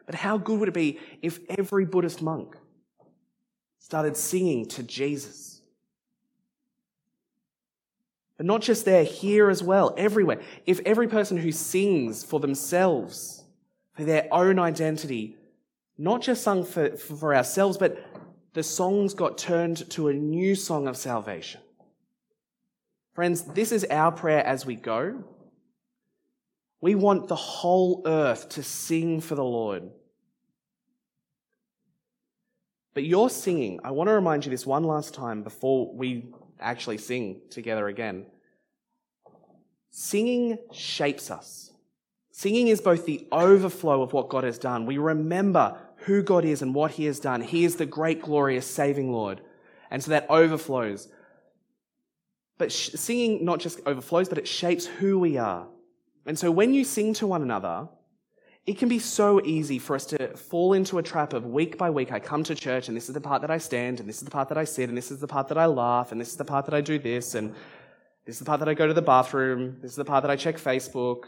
But 0.04 0.16
how 0.16 0.36
good 0.36 0.60
would 0.60 0.68
it 0.68 0.74
be 0.74 0.98
if 1.22 1.40
every 1.48 1.86
Buddhist 1.86 2.20
monk 2.20 2.58
started 3.78 4.18
singing 4.18 4.66
to 4.66 4.82
Jesus? 4.82 5.62
But 8.36 8.44
not 8.44 8.60
just 8.60 8.84
there, 8.84 9.02
here 9.02 9.48
as 9.48 9.62
well, 9.62 9.94
everywhere. 9.96 10.42
If 10.66 10.80
every 10.80 11.08
person 11.08 11.38
who 11.38 11.52
sings 11.52 12.22
for 12.22 12.38
themselves, 12.38 13.44
for 13.94 14.04
their 14.04 14.28
own 14.30 14.58
identity, 14.58 15.38
not 15.96 16.20
just 16.20 16.42
sung 16.42 16.64
for, 16.66 16.98
for 16.98 17.34
ourselves, 17.34 17.78
but 17.78 17.98
the 18.56 18.62
songs 18.62 19.12
got 19.12 19.36
turned 19.36 19.88
to 19.90 20.08
a 20.08 20.14
new 20.14 20.54
song 20.54 20.88
of 20.88 20.96
salvation. 20.96 21.60
Friends, 23.12 23.42
this 23.42 23.70
is 23.70 23.84
our 23.90 24.10
prayer 24.10 24.42
as 24.46 24.64
we 24.64 24.74
go. 24.74 25.22
We 26.80 26.94
want 26.94 27.28
the 27.28 27.36
whole 27.36 28.00
earth 28.06 28.48
to 28.50 28.62
sing 28.62 29.20
for 29.20 29.34
the 29.34 29.44
Lord. 29.44 29.90
But 32.94 33.04
your 33.04 33.28
singing, 33.28 33.78
I 33.84 33.90
want 33.90 34.08
to 34.08 34.14
remind 34.14 34.46
you 34.46 34.50
this 34.50 34.64
one 34.64 34.84
last 34.84 35.12
time 35.12 35.42
before 35.42 35.94
we 35.94 36.32
actually 36.58 36.96
sing 36.96 37.42
together 37.50 37.88
again. 37.88 38.24
Singing 39.90 40.56
shapes 40.72 41.30
us. 41.30 41.72
Singing 42.36 42.68
is 42.68 42.82
both 42.82 43.06
the 43.06 43.26
overflow 43.32 44.02
of 44.02 44.12
what 44.12 44.28
God 44.28 44.44
has 44.44 44.58
done. 44.58 44.84
We 44.84 44.98
remember 44.98 45.78
who 46.00 46.22
God 46.22 46.44
is 46.44 46.60
and 46.60 46.74
what 46.74 46.90
He 46.90 47.06
has 47.06 47.18
done. 47.18 47.40
He 47.40 47.64
is 47.64 47.76
the 47.76 47.86
great, 47.86 48.20
glorious, 48.20 48.66
saving 48.66 49.10
Lord. 49.10 49.40
And 49.90 50.04
so 50.04 50.10
that 50.10 50.26
overflows. 50.28 51.08
But 52.58 52.70
sh- 52.70 52.90
singing 52.94 53.42
not 53.42 53.60
just 53.60 53.80
overflows, 53.86 54.28
but 54.28 54.36
it 54.36 54.46
shapes 54.46 54.84
who 54.84 55.18
we 55.18 55.38
are. 55.38 55.66
And 56.26 56.38
so 56.38 56.50
when 56.50 56.74
you 56.74 56.84
sing 56.84 57.14
to 57.14 57.26
one 57.26 57.40
another, 57.40 57.88
it 58.66 58.76
can 58.76 58.90
be 58.90 58.98
so 58.98 59.42
easy 59.42 59.78
for 59.78 59.96
us 59.96 60.04
to 60.04 60.36
fall 60.36 60.74
into 60.74 60.98
a 60.98 61.02
trap 61.02 61.32
of 61.32 61.46
week 61.46 61.78
by 61.78 61.88
week, 61.88 62.12
I 62.12 62.20
come 62.20 62.44
to 62.44 62.54
church 62.54 62.88
and 62.88 62.96
this 62.96 63.08
is 63.08 63.14
the 63.14 63.20
part 63.22 63.40
that 63.40 63.50
I 63.50 63.56
stand, 63.56 63.98
and 63.98 64.06
this 64.06 64.18
is 64.18 64.24
the 64.24 64.30
part 64.30 64.50
that 64.50 64.58
I 64.58 64.64
sit, 64.64 64.90
and 64.90 64.98
this 64.98 65.10
is 65.10 65.20
the 65.20 65.26
part 65.26 65.48
that 65.48 65.56
I 65.56 65.64
laugh, 65.64 66.12
and 66.12 66.20
this 66.20 66.28
is 66.28 66.36
the 66.36 66.44
part 66.44 66.66
that 66.66 66.74
I 66.74 66.82
do 66.82 66.98
this, 66.98 67.34
and 67.34 67.54
this 68.26 68.34
is 68.34 68.40
the 68.40 68.44
part 68.44 68.58
that 68.58 68.68
I 68.68 68.74
go 68.74 68.86
to 68.86 68.92
the 68.92 69.00
bathroom, 69.00 69.78
this 69.80 69.92
is 69.92 69.96
the 69.96 70.04
part 70.04 70.20
that 70.20 70.30
I 70.30 70.36
check 70.36 70.58
Facebook, 70.58 71.24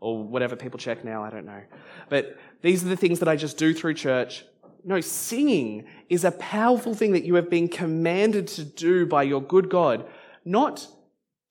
or 0.00 0.22
whatever 0.22 0.56
people 0.56 0.78
check 0.78 1.04
now, 1.04 1.24
I 1.24 1.30
don't 1.30 1.46
know. 1.46 1.62
But 2.08 2.38
these 2.62 2.84
are 2.84 2.88
the 2.88 2.96
things 2.96 3.18
that 3.20 3.28
I 3.28 3.36
just 3.36 3.56
do 3.56 3.72
through 3.72 3.94
church. 3.94 4.44
No, 4.84 5.00
singing 5.00 5.86
is 6.08 6.24
a 6.24 6.30
powerful 6.32 6.94
thing 6.94 7.12
that 7.12 7.24
you 7.24 7.34
have 7.34 7.50
been 7.50 7.68
commanded 7.68 8.46
to 8.48 8.64
do 8.64 9.06
by 9.06 9.24
your 9.24 9.42
good 9.42 9.68
God, 9.68 10.06
not 10.44 10.86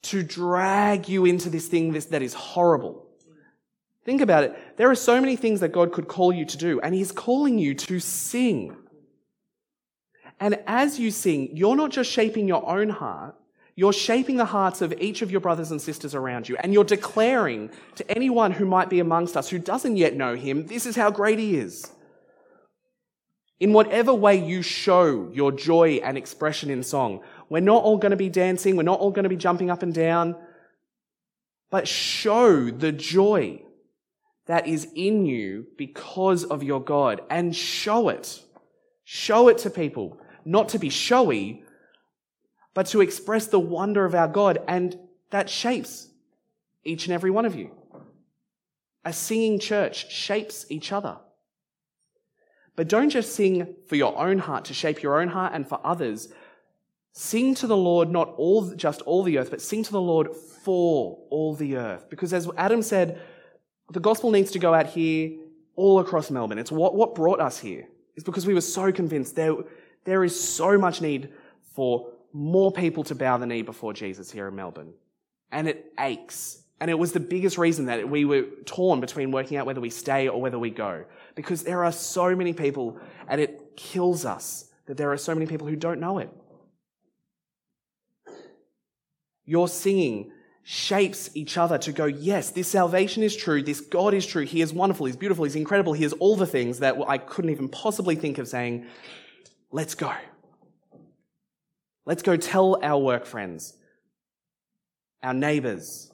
to 0.04 0.24
drag 0.24 1.10
you 1.10 1.26
into 1.26 1.50
this 1.50 1.68
thing 1.68 1.92
that 1.92 2.22
is 2.22 2.34
horrible. 2.34 3.06
Think 4.06 4.22
about 4.22 4.44
it. 4.44 4.78
There 4.78 4.90
are 4.90 4.96
so 4.96 5.20
many 5.20 5.36
things 5.36 5.60
that 5.62 5.70
God 5.70 5.92
could 5.92 6.08
call 6.08 6.32
you 6.32 6.46
to 6.46 6.58
do, 6.58 6.80
and 6.80 6.94
He's 6.94 7.12
calling 7.12 7.58
you 7.58 7.74
to 7.74 8.00
sing. 8.00 8.78
And 10.40 10.60
as 10.68 11.00
you 11.00 11.12
sing, 11.12 11.50
you're 11.58 11.76
not 11.76 11.90
just 11.90 12.12
shaping 12.12 12.48
your 12.48 12.68
own 12.70 12.90
heart, 12.90 13.36
you're 13.76 13.94
shaping 13.94 14.38
the 14.38 14.46
hearts 14.46 14.82
of 14.82 14.94
each 15.02 15.22
of 15.22 15.32
your 15.32 15.42
brothers 15.42 15.72
and 15.72 15.82
sisters 15.82 16.16
around 16.16 16.48
you, 16.48 16.56
and 16.58 16.74
you're 16.74 16.86
declaring 16.86 17.70
to 17.96 18.10
anyone 18.10 18.52
who 18.52 18.66
might 18.66 18.90
be 18.90 19.00
amongst 19.00 19.36
us 19.36 19.50
who 19.50 19.60
doesn't 19.60 19.98
yet 19.98 20.16
know 20.16 20.36
Him, 20.36 20.68
this 20.68 20.86
is 20.86 20.96
how 20.96 21.12
great 21.12 21.40
He 21.40 21.58
is. 21.58 21.92
In 23.60 23.74
whatever 23.74 24.14
way 24.14 24.36
you 24.36 24.62
show 24.62 25.30
your 25.34 25.52
joy 25.52 26.02
and 26.04 26.18
expression 26.18 26.70
in 26.70 26.84
song, 26.84 27.22
we're 27.50 27.60
not 27.60 27.84
all 27.84 27.98
going 27.98 28.12
to 28.12 28.18
be 28.18 28.30
dancing, 28.30 28.78
we're 28.78 28.84
not 28.84 29.00
all 29.00 29.12
going 29.12 29.24
to 29.24 29.30
be 29.30 29.36
jumping 29.36 29.70
up 29.70 29.84
and 29.84 29.94
down, 29.94 30.36
but 31.70 31.88
show 31.88 32.70
the 32.70 32.92
joy 32.94 33.62
that 34.48 34.68
is 34.68 34.88
in 34.96 35.26
you 35.26 35.66
because 35.78 36.46
of 36.46 36.64
your 36.64 36.82
God 36.82 37.22
and 37.30 37.56
show 37.56 38.10
it. 38.10 38.42
Show 39.04 39.50
it 39.50 39.58
to 39.60 39.70
people, 39.70 40.18
not 40.46 40.70
to 40.70 40.80
be 40.80 40.90
showy, 40.90 41.65
but 42.76 42.86
to 42.88 43.02
express 43.02 43.48
the 43.48 43.60
wonder 43.60 44.06
of 44.06 44.14
our 44.14 44.28
God. 44.28 44.60
And 44.68 45.00
that 45.32 45.50
shapes 45.50 46.10
each 46.84 47.08
and 47.08 47.14
every 47.14 47.32
one 47.32 47.46
of 47.46 47.56
you. 47.56 47.72
A 49.04 49.12
singing 49.12 49.60
church 49.60 50.12
shapes 50.12 50.68
each 50.70 50.92
other. 50.92 51.18
But 52.76 52.90
don't 52.90 53.10
just 53.10 53.34
sing 53.34 53.76
for 53.88 53.96
your 53.96 54.18
own 54.20 54.38
heart, 54.38 54.66
to 54.66 54.74
shape 54.74 55.02
your 55.02 55.22
own 55.22 55.30
heart 55.30 55.54
and 55.56 55.68
for 55.68 55.80
others. 55.84 56.28
Sing 57.14 57.56
to 57.56 57.68
the 57.68 57.78
Lord, 57.78 58.12
not 58.12 58.34
all, 58.36 58.76
just 58.76 59.02
all 59.04 59.24
the 59.24 59.38
earth, 59.38 59.50
but 59.50 59.62
sing 59.62 59.82
to 59.84 59.92
the 59.92 60.02
Lord 60.02 60.36
for 60.36 61.18
all 61.30 61.56
the 61.56 61.78
earth. 61.78 62.10
Because 62.10 62.34
as 62.34 62.50
Adam 62.58 62.82
said, 62.82 63.22
the 63.92 64.02
gospel 64.02 64.32
needs 64.32 64.52
to 64.52 64.60
go 64.60 64.74
out 64.74 64.88
here 64.88 65.38
all 65.78 66.00
across 66.00 66.30
Melbourne. 66.30 66.58
It's 66.58 66.72
what, 66.72 66.94
what 66.94 67.16
brought 67.16 67.40
us 67.40 67.58
here. 67.58 67.88
Is 68.18 68.24
because 68.26 68.46
we 68.46 68.54
were 68.54 68.62
so 68.62 68.92
convinced 68.92 69.36
there, 69.36 69.54
there 70.04 70.26
is 70.26 70.38
so 70.38 70.78
much 70.78 71.00
need 71.00 71.32
for 71.74 72.12
more 72.36 72.70
people 72.70 73.06
to 73.06 73.16
bow 73.16 73.38
the 73.38 73.46
knee 73.46 73.62
before 73.62 73.94
Jesus 73.94 74.30
here 74.30 74.50
in 74.50 74.56
Melbourne. 74.58 74.94
And 75.54 75.70
it 75.70 75.94
aches. 75.98 76.62
And 76.82 76.92
it 76.92 77.00
was 77.00 77.14
the 77.14 77.22
biggest 77.22 77.58
reason 77.58 77.86
that 77.86 78.10
we 78.10 78.26
were 78.26 78.44
torn 78.66 79.00
between 79.00 79.32
working 79.32 79.56
out 79.56 79.66
whether 79.66 79.80
we 79.80 79.90
stay 79.90 80.28
or 80.28 80.42
whether 80.42 80.60
we 80.60 80.70
go. 80.70 81.06
Because 81.36 81.64
there 81.64 81.86
are 81.86 81.94
so 81.94 82.36
many 82.36 82.52
people, 82.52 83.00
and 83.30 83.40
it 83.40 83.78
kills 83.78 84.26
us 84.26 84.70
that 84.88 84.98
there 84.98 85.14
are 85.14 85.18
so 85.18 85.34
many 85.34 85.46
people 85.46 85.66
who 85.66 85.78
don't 85.78 86.02
know 86.02 86.18
it. 86.18 86.30
Your 89.46 89.70
singing 89.70 90.34
shapes 90.62 91.30
each 91.36 91.58
other 91.58 91.78
to 91.78 91.94
go, 91.94 92.04
yes, 92.04 92.50
this 92.50 92.68
salvation 92.68 93.24
is 93.24 93.34
true, 93.34 93.64
this 93.64 93.80
God 93.80 94.14
is 94.14 94.26
true, 94.26 94.44
He 94.44 94.60
is 94.60 94.74
wonderful, 94.74 95.06
He's 95.06 95.16
beautiful, 95.16 95.46
He's 95.46 95.56
incredible, 95.56 95.94
He 95.94 96.04
is 96.04 96.12
all 96.14 96.36
the 96.36 96.48
things 96.48 96.80
that 96.80 96.98
I 97.08 97.18
couldn't 97.18 97.52
even 97.52 97.70
possibly 97.70 98.16
think 98.16 98.40
of 98.40 98.50
saying, 98.50 98.88
let's 99.72 99.96
go. 99.96 100.12
Let's 102.06 102.22
go 102.22 102.38
tell 102.38 102.80
our 102.84 103.00
work 103.00 103.26
friends, 103.26 103.74
our 105.24 105.34
neighbors. 105.34 106.12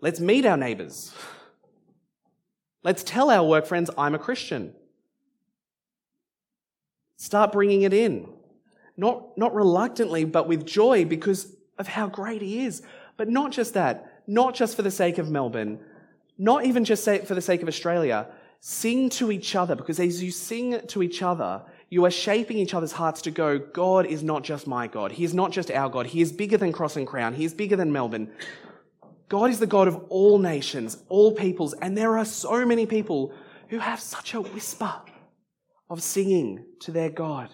Let's 0.00 0.18
meet 0.20 0.44
our 0.44 0.56
neighbors. 0.56 1.14
Let's 2.82 3.04
tell 3.04 3.30
our 3.30 3.46
work 3.46 3.66
friends, 3.66 3.90
I'm 3.96 4.14
a 4.14 4.18
Christian. 4.18 4.74
Start 7.16 7.52
bringing 7.52 7.82
it 7.82 7.92
in. 7.92 8.28
Not, 8.96 9.36
not 9.36 9.54
reluctantly, 9.54 10.24
but 10.24 10.48
with 10.48 10.66
joy 10.66 11.04
because 11.04 11.54
of 11.78 11.86
how 11.86 12.08
great 12.08 12.42
He 12.42 12.64
is. 12.64 12.82
But 13.16 13.28
not 13.28 13.52
just 13.52 13.74
that, 13.74 14.22
not 14.26 14.54
just 14.54 14.74
for 14.74 14.82
the 14.82 14.90
sake 14.90 15.18
of 15.18 15.30
Melbourne, 15.30 15.78
not 16.38 16.64
even 16.64 16.84
just 16.84 17.04
for 17.04 17.34
the 17.34 17.42
sake 17.42 17.62
of 17.62 17.68
Australia. 17.68 18.26
Sing 18.60 19.10
to 19.10 19.30
each 19.30 19.54
other 19.54 19.74
because 19.74 20.00
as 20.00 20.22
you 20.22 20.30
sing 20.30 20.80
to 20.88 21.02
each 21.02 21.22
other, 21.22 21.62
you 21.90 22.04
are 22.04 22.10
shaping 22.10 22.56
each 22.56 22.72
other's 22.72 22.92
hearts 22.92 23.20
to 23.22 23.32
go, 23.32 23.58
God 23.58 24.06
is 24.06 24.22
not 24.22 24.44
just 24.44 24.68
my 24.68 24.86
God. 24.86 25.10
He 25.10 25.24
is 25.24 25.34
not 25.34 25.50
just 25.50 25.72
our 25.72 25.90
God. 25.90 26.06
He 26.06 26.20
is 26.20 26.32
bigger 26.32 26.56
than 26.56 26.72
Cross 26.72 26.96
and 26.96 27.06
Crown. 27.06 27.34
He 27.34 27.44
is 27.44 27.52
bigger 27.52 27.74
than 27.74 27.92
Melbourne. 27.92 28.30
God 29.28 29.50
is 29.50 29.58
the 29.58 29.66
God 29.66 29.88
of 29.88 29.96
all 30.08 30.38
nations, 30.38 30.98
all 31.08 31.32
peoples, 31.32 31.72
and 31.74 31.96
there 31.98 32.16
are 32.16 32.24
so 32.24 32.64
many 32.64 32.86
people 32.86 33.34
who 33.68 33.78
have 33.78 34.00
such 34.00 34.34
a 34.34 34.40
whisper 34.40 34.92
of 35.88 36.02
singing 36.02 36.64
to 36.80 36.92
their 36.92 37.10
God 37.10 37.50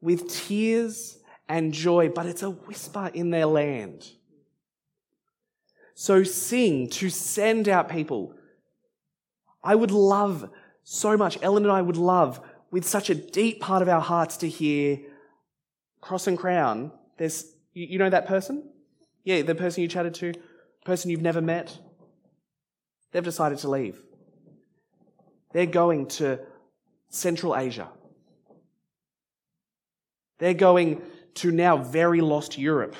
with 0.00 0.28
tears 0.28 1.18
and 1.48 1.72
joy, 1.72 2.08
but 2.08 2.26
it's 2.26 2.42
a 2.42 2.50
whisper 2.50 3.10
in 3.14 3.30
their 3.30 3.46
land. 3.46 4.08
So 5.94 6.22
sing 6.22 6.88
to 6.90 7.08
send 7.08 7.68
out 7.68 7.88
people. 7.88 8.34
I 9.62 9.74
would 9.74 9.90
love 9.90 10.50
so 10.84 11.16
much, 11.16 11.38
Ellen 11.42 11.64
and 11.64 11.72
I 11.72 11.82
would 11.82 11.96
love, 11.96 12.40
with 12.70 12.86
such 12.86 13.10
a 13.10 13.14
deep 13.14 13.60
part 13.60 13.82
of 13.82 13.88
our 13.88 14.00
hearts, 14.00 14.36
to 14.38 14.48
hear 14.48 14.98
Cross 16.00 16.26
and 16.26 16.38
Crown. 16.38 16.92
There's, 17.16 17.52
you, 17.72 17.98
know 17.98 18.10
that 18.10 18.26
person? 18.26 18.70
Yeah, 19.24 19.42
the 19.42 19.54
person 19.54 19.82
you 19.82 19.88
chatted 19.88 20.14
to, 20.14 20.34
person 20.84 21.10
you've 21.10 21.22
never 21.22 21.40
met. 21.40 21.78
They've 23.12 23.24
decided 23.24 23.58
to 23.58 23.70
leave. 23.70 24.02
They're 25.52 25.66
going 25.66 26.06
to 26.08 26.40
Central 27.08 27.56
Asia. 27.56 27.88
They're 30.38 30.54
going 30.54 31.02
to 31.36 31.50
now 31.50 31.78
very 31.78 32.20
lost 32.20 32.58
Europe. 32.58 32.94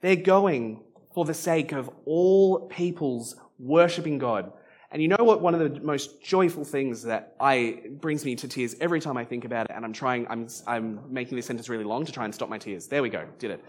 They're 0.00 0.16
going 0.16 0.82
for 1.14 1.24
the 1.24 1.34
sake 1.34 1.72
of 1.72 1.88
all 2.04 2.66
peoples 2.66 3.36
worshipping 3.58 4.18
God. 4.18 4.52
And 4.94 5.02
you 5.02 5.08
know 5.08 5.16
what? 5.18 5.40
One 5.40 5.56
of 5.56 5.74
the 5.74 5.80
most 5.80 6.22
joyful 6.22 6.64
things 6.64 7.02
that 7.02 7.34
I 7.40 7.80
brings 8.00 8.24
me 8.24 8.36
to 8.36 8.46
tears 8.46 8.76
every 8.80 9.00
time 9.00 9.16
I 9.16 9.24
think 9.24 9.44
about 9.44 9.68
it, 9.68 9.72
and 9.74 9.84
I'm 9.84 9.92
trying, 9.92 10.24
I'm, 10.30 10.46
I'm 10.68 11.12
making 11.12 11.34
this 11.34 11.46
sentence 11.46 11.68
really 11.68 11.82
long 11.82 12.06
to 12.06 12.12
try 12.12 12.24
and 12.24 12.32
stop 12.32 12.48
my 12.48 12.58
tears. 12.58 12.86
There 12.86 13.02
we 13.02 13.08
go, 13.08 13.26
did 13.40 13.50
it. 13.50 13.64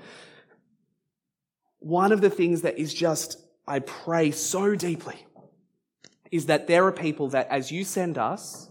One 1.79 2.11
of 2.11 2.21
the 2.21 2.29
things 2.29 2.61
that 2.61 2.77
is 2.77 2.93
just, 2.93 3.39
I 3.67 3.79
pray 3.79 4.29
so 4.29 4.75
deeply, 4.75 5.15
is 6.29 6.45
that 6.45 6.67
there 6.67 6.85
are 6.85 6.91
people 6.91 7.29
that, 7.29 7.47
as 7.49 7.71
you 7.71 7.85
send 7.85 8.19
us, 8.19 8.69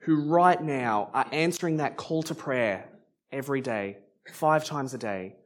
who 0.00 0.16
right 0.16 0.62
now 0.62 1.08
are 1.14 1.26
answering 1.32 1.78
that 1.78 1.96
call 1.96 2.22
to 2.24 2.34
prayer 2.34 2.90
every 3.32 3.62
day, 3.62 3.96
five 4.30 4.66
times 4.66 4.92
a 4.92 4.98
day, 4.98 5.36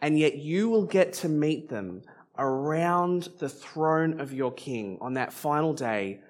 and 0.00 0.16
yet 0.16 0.36
you 0.36 0.68
will 0.68 0.86
get 0.86 1.12
to 1.14 1.28
meet 1.28 1.68
them 1.68 2.02
around 2.40 3.28
the 3.38 3.48
throne 3.48 4.20
of 4.20 4.32
your 4.32 4.52
king 4.52 4.98
on 5.00 5.14
that 5.14 5.32
final 5.32 5.72
day, 5.72 6.20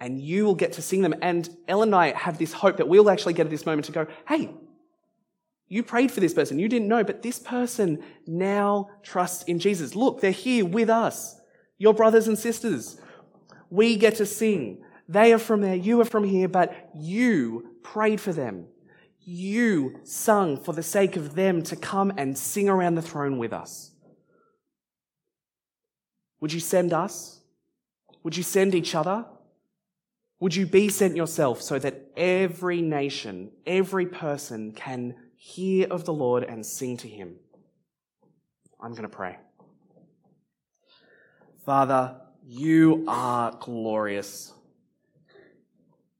and 0.00 0.18
you 0.20 0.46
will 0.46 0.54
get 0.54 0.72
to 0.74 0.82
sing 0.82 1.02
them. 1.02 1.14
And 1.20 1.48
Ellen 1.68 1.90
and 1.90 1.94
I 1.94 2.12
have 2.12 2.38
this 2.38 2.54
hope 2.54 2.78
that 2.78 2.88
we'll 2.88 3.10
actually 3.10 3.34
get 3.34 3.46
at 3.46 3.50
this 3.50 3.66
moment 3.66 3.84
to 3.86 3.92
go, 3.92 4.06
hey, 4.26 4.50
you 5.66 5.82
prayed 5.82 6.10
for 6.10 6.20
this 6.20 6.32
person, 6.32 6.58
you 6.58 6.68
didn't 6.68 6.88
know, 6.88 7.04
but 7.04 7.20
this 7.20 7.38
person 7.38 8.02
now 8.26 8.88
trusts 9.02 9.44
in 9.44 9.58
Jesus. 9.58 9.94
Look, 9.94 10.22
they're 10.22 10.30
here 10.30 10.64
with 10.64 10.88
us, 10.88 11.38
your 11.76 11.92
brothers 11.92 12.28
and 12.28 12.38
sisters. 12.38 12.98
We 13.68 13.96
get 13.96 14.14
to 14.16 14.24
sing. 14.24 14.82
They 15.08 15.34
are 15.34 15.38
from 15.38 15.60
there, 15.60 15.74
you 15.74 16.00
are 16.00 16.06
from 16.06 16.24
here, 16.24 16.48
but 16.48 16.90
you 16.94 17.74
prayed 17.82 18.20
for 18.20 18.32
them 18.32 18.68
you 19.28 20.00
sung 20.04 20.56
for 20.56 20.72
the 20.72 20.82
sake 20.82 21.14
of 21.14 21.34
them 21.34 21.62
to 21.62 21.76
come 21.76 22.10
and 22.16 22.36
sing 22.36 22.66
around 22.66 22.94
the 22.94 23.02
throne 23.02 23.36
with 23.36 23.52
us? 23.52 23.90
Would 26.40 26.52
you 26.52 26.60
send 26.60 26.92
us? 26.92 27.40
Would 28.22 28.36
you 28.36 28.42
send 28.42 28.74
each 28.74 28.94
other? 28.94 29.26
Would 30.40 30.54
you 30.54 30.66
be 30.66 30.88
sent 30.88 31.16
yourself 31.16 31.62
so 31.62 31.78
that 31.78 32.12
every 32.16 32.80
nation, 32.80 33.50
every 33.66 34.06
person 34.06 34.72
can 34.72 35.16
hear 35.34 35.88
of 35.90 36.04
the 36.04 36.12
Lord 36.12 36.44
and 36.44 36.64
sing 36.64 36.96
to 36.98 37.08
him? 37.08 37.36
I'm 38.80 38.92
going 38.92 39.02
to 39.02 39.08
pray. 39.08 39.38
Father, 41.64 42.20
you 42.46 43.04
are 43.08 43.56
glorious. 43.60 44.52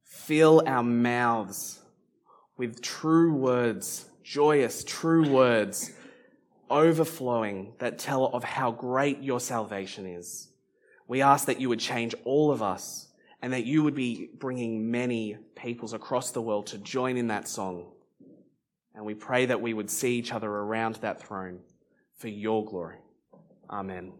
Fill 0.03 0.61
our 0.65 0.83
mouths 0.83 1.79
with 2.57 2.81
true 2.81 3.33
words, 3.33 4.05
joyous, 4.21 4.83
true 4.83 5.29
words, 5.29 5.91
overflowing 6.69 7.73
that 7.79 7.99
tell 7.99 8.25
of 8.25 8.43
how 8.43 8.71
great 8.71 9.21
your 9.21 9.39
salvation 9.39 10.05
is. 10.05 10.49
We 11.07 11.21
ask 11.21 11.47
that 11.47 11.59
you 11.59 11.69
would 11.69 11.79
change 11.79 12.13
all 12.23 12.51
of 12.51 12.61
us 12.61 13.07
and 13.41 13.53
that 13.53 13.65
you 13.65 13.83
would 13.83 13.95
be 13.95 14.29
bringing 14.37 14.91
many 14.91 15.37
peoples 15.55 15.93
across 15.93 16.31
the 16.31 16.41
world 16.41 16.67
to 16.67 16.77
join 16.77 17.17
in 17.17 17.27
that 17.27 17.47
song. 17.47 17.91
And 18.93 19.05
we 19.05 19.13
pray 19.13 19.45
that 19.45 19.61
we 19.61 19.73
would 19.73 19.89
see 19.89 20.17
each 20.17 20.33
other 20.33 20.49
around 20.49 20.95
that 20.95 21.21
throne 21.21 21.59
for 22.17 22.27
your 22.27 22.65
glory. 22.65 22.97
Amen. 23.69 24.11